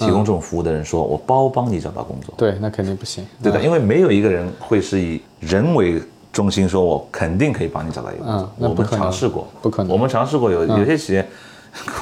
[0.00, 3.24] 提供这种服务的人说我包帮你找到工作，对，那肯定不行。
[3.42, 8.42] 对的，因为没有一个人会是以人为中心说我肯定可以帮你找到一个工作。
[8.42, 9.92] 嗯，我们不尝试过，不可能。
[9.92, 11.28] 我们尝试过有有些企业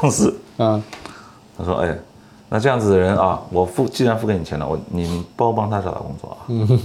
[0.00, 0.82] 公司嗯。
[1.56, 1.96] 他说哎。
[2.50, 6.80] 那这样子的人啊，我付既然付给你钱了，我你包帮他找到工作啊，嗯。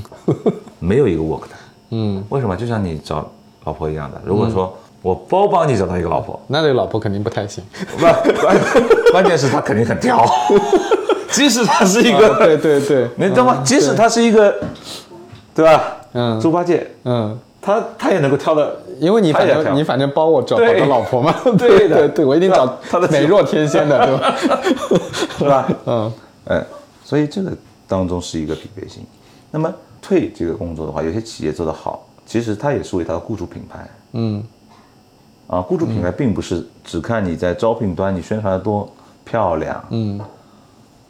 [0.77, 1.49] 没有一个 work 的，
[1.91, 2.53] 嗯，为什么？
[2.57, 3.25] 就像你找
[3.63, 7.63] 老婆一样的，如果说我包帮你找到一个老婆，那这个老婆肯定不太行。
[7.97, 7.97] 不，
[8.41, 8.59] 关
[9.13, 10.25] 关键是他肯定很挑，
[11.33, 13.61] 即使他是一啊个，对对对，你知道吗？
[13.65, 14.53] 即使他是一个，
[15.53, 15.97] 对吧？
[16.13, 16.39] 嗯。
[16.39, 21.87] 猪八戒，嗯，他他也能够挑的，因为你反正你反正帮我找我的老婆嘛，对。
[21.87, 24.35] 的 对对，我一定找他的美若天仙的，对吧？
[25.39, 25.67] 是吧？
[25.85, 26.13] 嗯。
[26.45, 26.63] 哎，
[27.03, 27.51] 所以这个
[27.87, 29.03] 当中是一个匹配性。
[29.51, 33.89] 那么退这个工作的话，有些企业做得好，其实它也是为它的雇主品牌。
[34.13, 34.43] 嗯。
[35.47, 38.89] 啊，雇主品牌并不是只看你在招聘端你宣传的多
[39.25, 40.19] 漂亮，嗯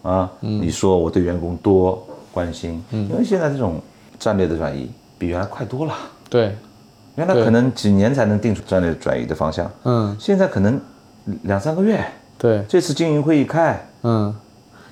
[0.04, 3.82] 啊，你说我对员工多关心，因为现在这种
[4.20, 5.94] 战略的转移比原来快多了。
[6.30, 6.56] 对，
[7.16, 10.16] 原来可能几年才能定出战略转移的方向，嗯。
[10.20, 10.80] 现在可能
[11.44, 12.06] 两三个月。
[12.38, 14.36] 对，这次经营会议开，嗯，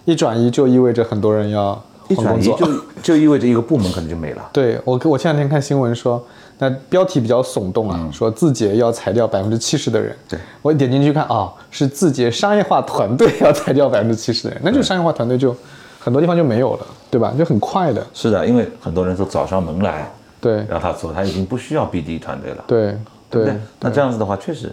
[0.05, 2.57] 一转移就意味着很多人要一换工作。
[2.57, 4.49] 转移就就意味着一个部门可能就没了。
[4.53, 6.23] 对我，我前两天看新闻说，
[6.59, 10.15] 那标题比较耸动啊，说字节要裁掉百分之七十的人。
[10.27, 15.55] 对我点进去看啊、是字节商业化团队要裁掉百分之七十的人，那就商业化团队就
[15.99, 17.33] 很多地方就没有了，对吧？
[17.37, 18.05] 就很快的。
[18.13, 22.97] 是的，因为很多人都找上门来对让他做，他已经不需要 BD 团队了，对
[23.29, 23.55] 对对对？
[23.79, 24.71] 那这样子的话，确实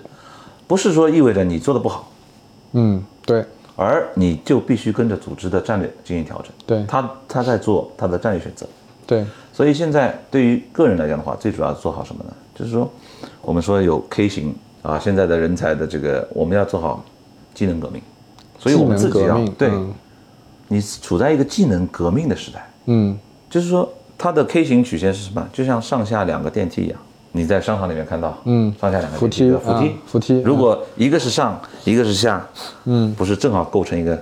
[0.67, 2.11] 不是说意味着你做的不好，
[2.73, 3.45] 嗯对
[3.81, 6.51] 而你就必须跟着组织的战略进行调整。
[6.67, 8.67] 对他他在做他的战略选择。
[9.07, 12.33] 对所以现在对于个人来讲的话，最主要做好什么呢？
[12.57, 12.91] 就是说，
[13.41, 14.53] 我们说有 K 型
[14.83, 17.05] 啊，现在的人才的这个，我们要做好
[17.55, 18.03] 技能革命。
[18.59, 19.95] 所以我们自己要对嗯
[20.67, 23.17] 你处在一个技能革命的时代，嗯
[23.49, 25.49] 就是说它的 K 型曲线是什么？
[25.53, 26.99] 就像上下两个电梯一样，
[27.39, 28.75] 你在商场里面看到，嗯。
[28.81, 29.89] 上下两个扶梯扶梯。
[29.89, 30.41] 啊，扶梯。
[30.43, 32.45] 如果一个是上，一个是下，
[32.85, 33.15] 嗯。
[33.15, 34.17] 不是正好构成一个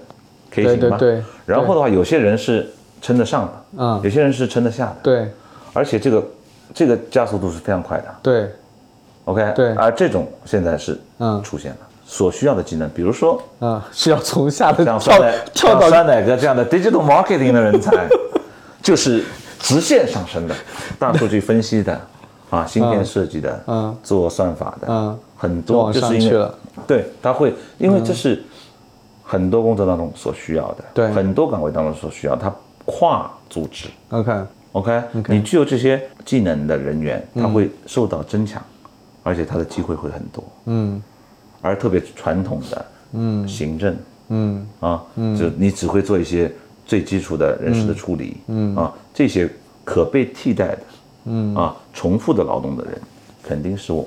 [0.50, 0.96] K 对型吗？
[0.98, 1.22] 对对。
[1.46, 5.30] 然后的话，有些人是撑得上的，嗯有些人是撑得下的，对。
[5.72, 6.24] 而且这个
[6.74, 8.04] 这个加速度是非常快的。
[8.22, 8.50] 对
[9.24, 9.74] ，OK，对。
[9.74, 11.42] 而这种现在是嗯。
[11.42, 15.18] 出现了，所需要的技能，比如说嗯，是要从下的像跳
[15.54, 18.06] 跳到像酸奶哥这样的 digital marketing 的人才，
[18.82, 19.24] 就是
[19.58, 20.54] 直线上升的，
[20.98, 22.00] 大数据分析的，
[22.50, 23.96] 啊，芯片设计的，嗯。
[24.02, 25.18] 做算法的，嗯。
[25.36, 26.48] 很多就是因为
[26.86, 28.42] 对，他会因为这是
[29.22, 31.10] 很多工作当中所需要的，对。
[31.10, 33.88] 很多岗位当中所需要，它跨组织。
[34.10, 34.32] OK
[34.72, 38.62] OK，, 你具有这些技能的人员，他会受到增强，
[39.22, 40.44] 而且他的机会会很多。
[40.66, 41.02] 嗯。
[41.62, 43.96] 而特别传统的，嗯，行政
[44.28, 44.66] 嗯。
[44.80, 45.02] 啊，
[45.38, 46.52] 就你只会做一些
[46.86, 48.76] 最基础的人事的处理，嗯。
[48.76, 49.50] 啊，这些
[49.82, 50.78] 可被替代的，
[51.26, 53.00] 嗯啊，重复的劳动的人，
[53.42, 54.06] 肯定是我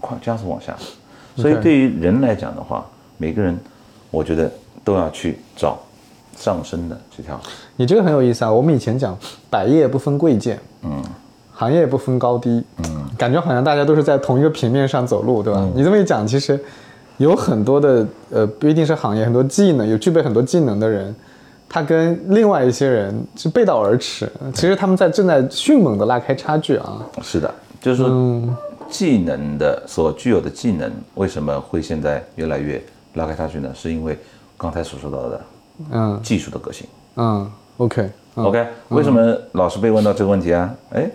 [0.00, 0.76] 快加速往下。
[1.36, 2.86] 所以对于人来讲的话，
[3.18, 3.58] 每个人，
[4.10, 4.50] 我觉得
[4.84, 5.78] 都要去找
[6.36, 7.40] 上升的这条。
[7.76, 8.52] 你这个很有意思啊！
[8.52, 9.16] 我们以前讲
[9.48, 11.02] 百业不分贵贱，嗯，
[11.54, 15.66] 行业不分高低，嗯，感觉好像大家都是在同一个平面上走路，对吧？
[15.74, 16.58] 你这么一讲，其实
[17.16, 21.14] 有很多的呃，不一定是行业，很多技能有具备很多技能的人，
[21.72, 24.30] 他跟另外一些人是背道而驰。
[24.52, 27.00] 其实他们在正在迅猛的拉开差距啊。
[27.22, 27.50] 是的，
[27.80, 28.42] 就是说，
[28.90, 32.78] 技能的所具有的技能为什么会现在越来越
[33.14, 33.70] 拉开差距呢？
[33.74, 34.18] 是因为
[34.58, 35.40] 刚才所说到的
[35.90, 36.86] 嗯技术的革新。
[37.16, 40.70] 嗯，OK，嗯 OK，为什么老是被问到这个问题啊？
[40.90, 41.10] 哎，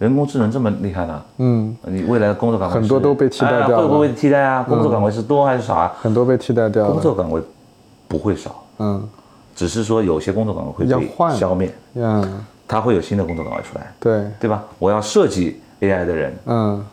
[0.00, 1.22] 人工智能这么厉害呢？
[1.38, 4.64] 嗯，你未来的工作岗位很多都被替代掉了哎会不会替代啊？
[4.68, 5.94] 工作岗位是多还是少啊？
[6.02, 6.90] 很多被替代掉了。
[6.90, 7.40] 工作岗位
[8.08, 9.08] 不会少，嗯
[9.54, 14.64] 只是说有些工作岗位会被消灭，嗯，它会有新的工作岗位出来，对，对吧？
[14.78, 16.84] 我要设计 AI 的人，嗯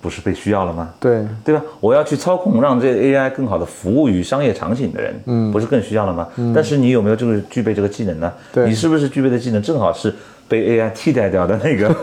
[0.00, 0.90] 不是被需要了吗？
[0.98, 1.62] 对，对吧？
[1.78, 6.26] 我要去操控，让这个 AI 更好的服务于商业场景的人，嗯，不是更需要了吗？
[6.52, 8.32] 但是你有没有这个具备这个技能呢？
[8.52, 10.12] 对你是不是具备的技能正好是
[10.48, 11.94] 被 AI 替代掉的那个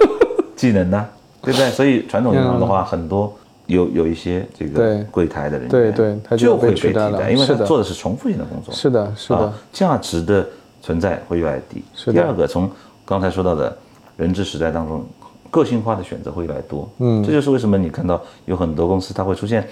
[0.55, 1.05] 技能呢？
[1.43, 1.69] 对不对？
[1.71, 3.33] 所以传统银行的话，很多
[3.69, 10.45] 有有一些这个柜台的人员，对对他就会被替取代了，因为他做的是重复性的工作，是的，是的啊，，价值的
[10.81, 11.83] 存在会越来越低。
[12.11, 12.69] 第二个，从
[13.05, 13.77] 刚才说到的
[14.17, 15.05] 人治时代当中，
[15.51, 16.89] 个性化的选择会越来越多。
[16.97, 19.67] 嗯，这就是为什么你看到有很多公司它会出现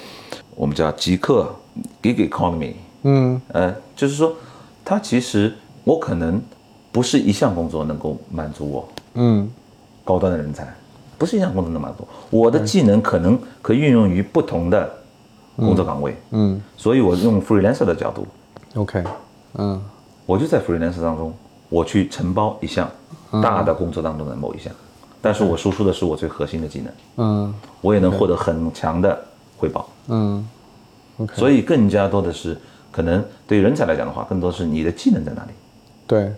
[0.56, 1.50] 我们叫极客
[2.02, 2.74] gig economy，
[3.04, 4.34] 嗯呃，就是说
[4.86, 5.52] 它其实
[5.84, 6.40] 我可能
[6.92, 9.50] 不是一项工作能够满足我嗯
[10.04, 10.72] 高端的人才，
[11.18, 14.90] 不是一项工作那么多我的技能可能可以运用于不同的
[15.56, 16.62] 工作岗位，嗯。
[16.76, 18.28] 所以我用 freelancer 的角度
[18.76, 19.04] ，，OK，
[19.56, 19.82] 嗯。
[20.26, 21.34] 我就在 freelancer 当中，
[21.70, 22.90] 我去承包一项
[23.42, 24.72] 大的工作当中的某一项，
[25.22, 27.54] 但是我输出的是我最核心的技能，嗯。
[27.82, 29.18] 我也能获得很强的
[29.58, 29.90] 回报。
[30.08, 30.48] 嗯
[31.18, 32.58] ，OK，所以更加多的是，
[32.92, 35.52] 可能对于人才来讲的话，更多是你的技能在哪里。
[36.06, 36.32] 对，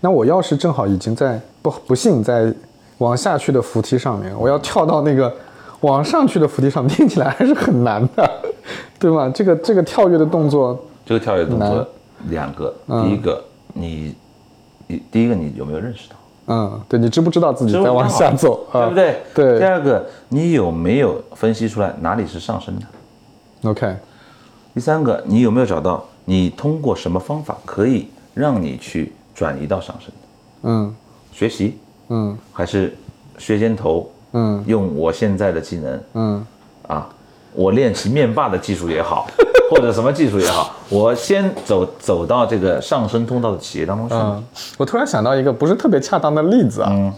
[0.00, 2.52] 那我要是正好已经在不不幸在
[3.02, 5.32] 往下去的扶梯上面，我要跳到那个
[5.80, 8.30] 往上去的扶梯上面，听起来还是很难的，
[8.98, 9.28] 对吧？
[9.34, 11.86] 这个这个跳跃的动作，这个跳跃动作
[12.28, 14.14] 两个，嗯第一个你，
[14.86, 16.16] 你第一个你有没有认识到？
[16.46, 19.16] 嗯，对你知不知道自己在往下走，啊对不对？
[19.34, 23.96] 对第二个，你有没有分析出来哪里是上升的？，OK，
[24.74, 30.68] 第三个，你有没有找到你通过什么方法可以让你去转移到上升的？
[30.68, 30.94] 嗯
[31.32, 31.78] 学习
[32.12, 32.38] 嗯。
[32.52, 32.94] 还是
[33.38, 34.10] 削尖头？
[34.32, 34.62] 嗯。
[34.66, 36.00] 用我现在的技能。
[36.14, 36.46] 嗯。
[36.86, 37.08] 啊，
[37.54, 39.26] 我练习面霸的技术也好，
[39.70, 44.14] 或者什么技术也好，我先走走到这个上升通道的企业当中去。
[44.14, 44.44] 嗯，
[44.78, 47.12] 我突然想到一个不是特别恰当的例子啊，嗯。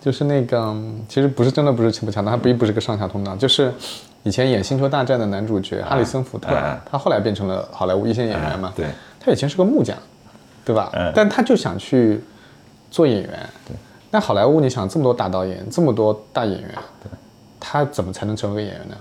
[0.00, 3.70] 就是那个嗯其实不是真的不是恰不恰当，它并不是个上下通道，就是
[4.22, 6.48] 以前演《星球大战》的男主角哈里森福特，
[6.90, 8.86] 他后来变成了好莱坞一线演员嘛，哎对，
[9.18, 9.96] 他以前是个木匠，
[10.64, 10.88] 对吧？
[10.94, 11.12] 嗯。
[11.14, 12.20] 但他就想去
[12.90, 13.76] 做演员，对。
[14.10, 16.70] 那好莱坞，你想这么多大导演，这么多大演员，
[17.60, 18.96] 他怎么才能成为演员呢？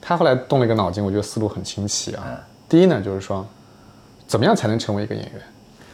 [0.00, 2.24] 他后来动了一个脑筋，我觉得思路很清晰啊。
[2.68, 3.46] 第一呢，就是说，
[4.26, 5.42] 怎么样才能成为一个演员？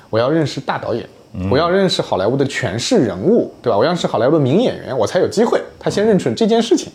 [0.09, 1.07] 我要认识大导演，
[1.51, 3.76] 我要认识好莱坞的权势人物，对吧？
[3.76, 5.61] 我要是好莱坞的名演员，我才有机会。
[5.78, 6.93] 他先认准这件事情。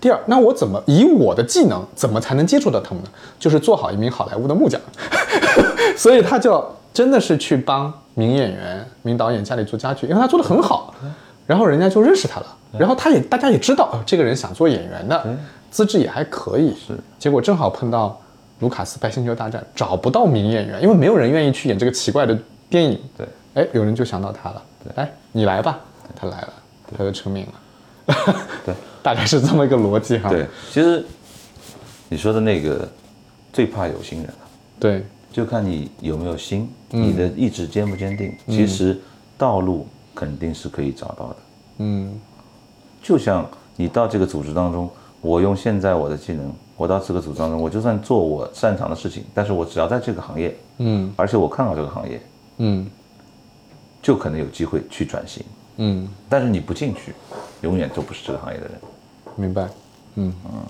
[0.00, 3.10] 第二，那我怎么以我的技能，怎么才能接触到他们呢？
[3.38, 4.80] 就是做好一名好莱坞的木匠。
[5.96, 6.64] 所以他就
[6.94, 10.94] 真的是去帮名演员、名导演家里做家具，因为他做的很好，
[11.46, 12.46] 然后人家就认识他了，
[12.78, 15.26] 然后他也大家也知道，哦，这个人想做演员的，
[15.70, 16.98] 资质也还可以，是。
[17.18, 18.20] 结果正好碰到
[18.60, 22.38] 卢卡斯拍《星球大战》，找不到名演员，因为没有人愿意去演这个奇怪的
[22.68, 24.62] 电影，对，哎，有人就想到他了，
[24.96, 25.80] 哎，你来吧，
[26.14, 26.52] 他来了，
[26.96, 28.14] 他就成名了，
[28.64, 31.04] 对， 大概是这么一个逻辑哈，对，其实
[32.08, 32.88] 你说的那个
[33.52, 34.34] 最怕有心人了，
[34.78, 37.02] 对，就看你有没有心，嗯。
[37.02, 38.32] 你的意志坚不坚定。
[38.46, 39.00] 其实
[39.38, 41.36] 道路肯定是可以找到的。
[41.78, 42.20] 嗯。
[43.02, 44.88] 就像你到这个组织当中，
[45.20, 51.12] 我用现在我的技能，我到这个组织当中，我就算做我擅长的事情，但是我只要在这个行业，嗯。
[51.16, 52.20] 而且我看好这个行业，
[52.58, 52.88] 嗯。
[54.02, 55.44] 就可能有机会去转型。
[55.76, 57.14] 嗯，但是你不进去，
[57.62, 58.74] 永远都不是这个行业的人。
[59.36, 59.68] 明白，
[60.16, 60.34] 嗯。
[60.44, 60.60] 嗯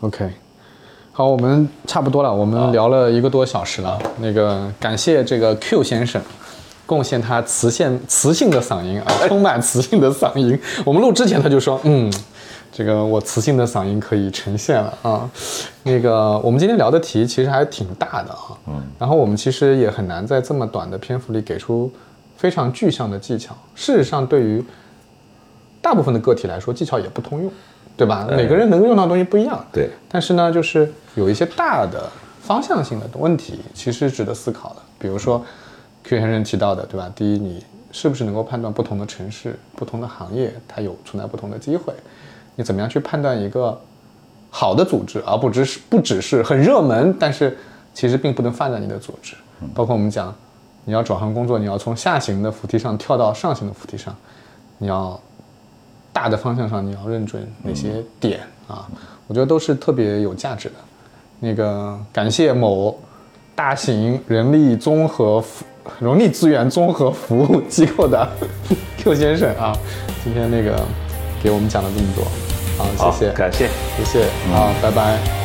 [0.00, 0.32] ，OK，
[1.18, 3.98] 好，我们差不多了，我们聊了一个多小时了。
[4.18, 6.22] 那个感谢这个 Q 先生。
[6.86, 10.56] 贡献他磁性磁性的嗓音啊， 充满磁性的嗓音。
[10.84, 12.08] 我们录之前他就说，嗯，
[12.70, 15.28] 这个我磁性的嗓音可以呈现了啊。
[15.82, 21.90] 那个我们今天聊的题其实还挺大的啊，嗯，然后我们其实也很难在这么短的篇幅里给出
[22.36, 23.56] 非常具象的技巧。
[23.74, 24.64] 事实上，对于
[25.82, 27.52] 大部分的个体来说，技巧也不通用，
[27.98, 28.26] 对吧？
[28.30, 29.62] 每个人能够用到的东西不一样。
[29.72, 32.08] 对但是呢，就是有一些大的
[32.40, 34.76] 方向性的问题，其实值得思考的。
[35.00, 35.44] 比如说
[36.04, 37.10] ，Q 先生提到的，对吧？
[37.16, 41.92] 第一，你是不是能够判断不同的城市、不同的行业，它有存在不同的机会？
[42.54, 43.78] 你怎么样去判断一个
[44.48, 47.58] 好的组织，而不只是不只是很热门，但是
[47.92, 49.34] 其实并不能发展你的组织？
[49.74, 50.32] 包括我们讲，
[50.84, 54.14] 你要转行工作，你要从下行的扶梯上跳到上行的扶梯上，
[54.78, 55.20] 你要
[56.18, 58.88] 大的方向上你要认准哪些点啊？
[59.28, 60.74] 我觉得都是特别有价值的。
[61.38, 62.98] 那个感谢某
[63.54, 65.64] 大型人力综合服
[66.00, 68.28] 人力资源综合服务机构的
[68.98, 69.72] Q 先生啊，
[70.24, 70.84] 今天那个
[71.40, 72.24] 给我们讲了这么多，
[72.98, 73.68] 好，谢谢，感谢。
[73.96, 75.37] 谢谢，好，拜拜。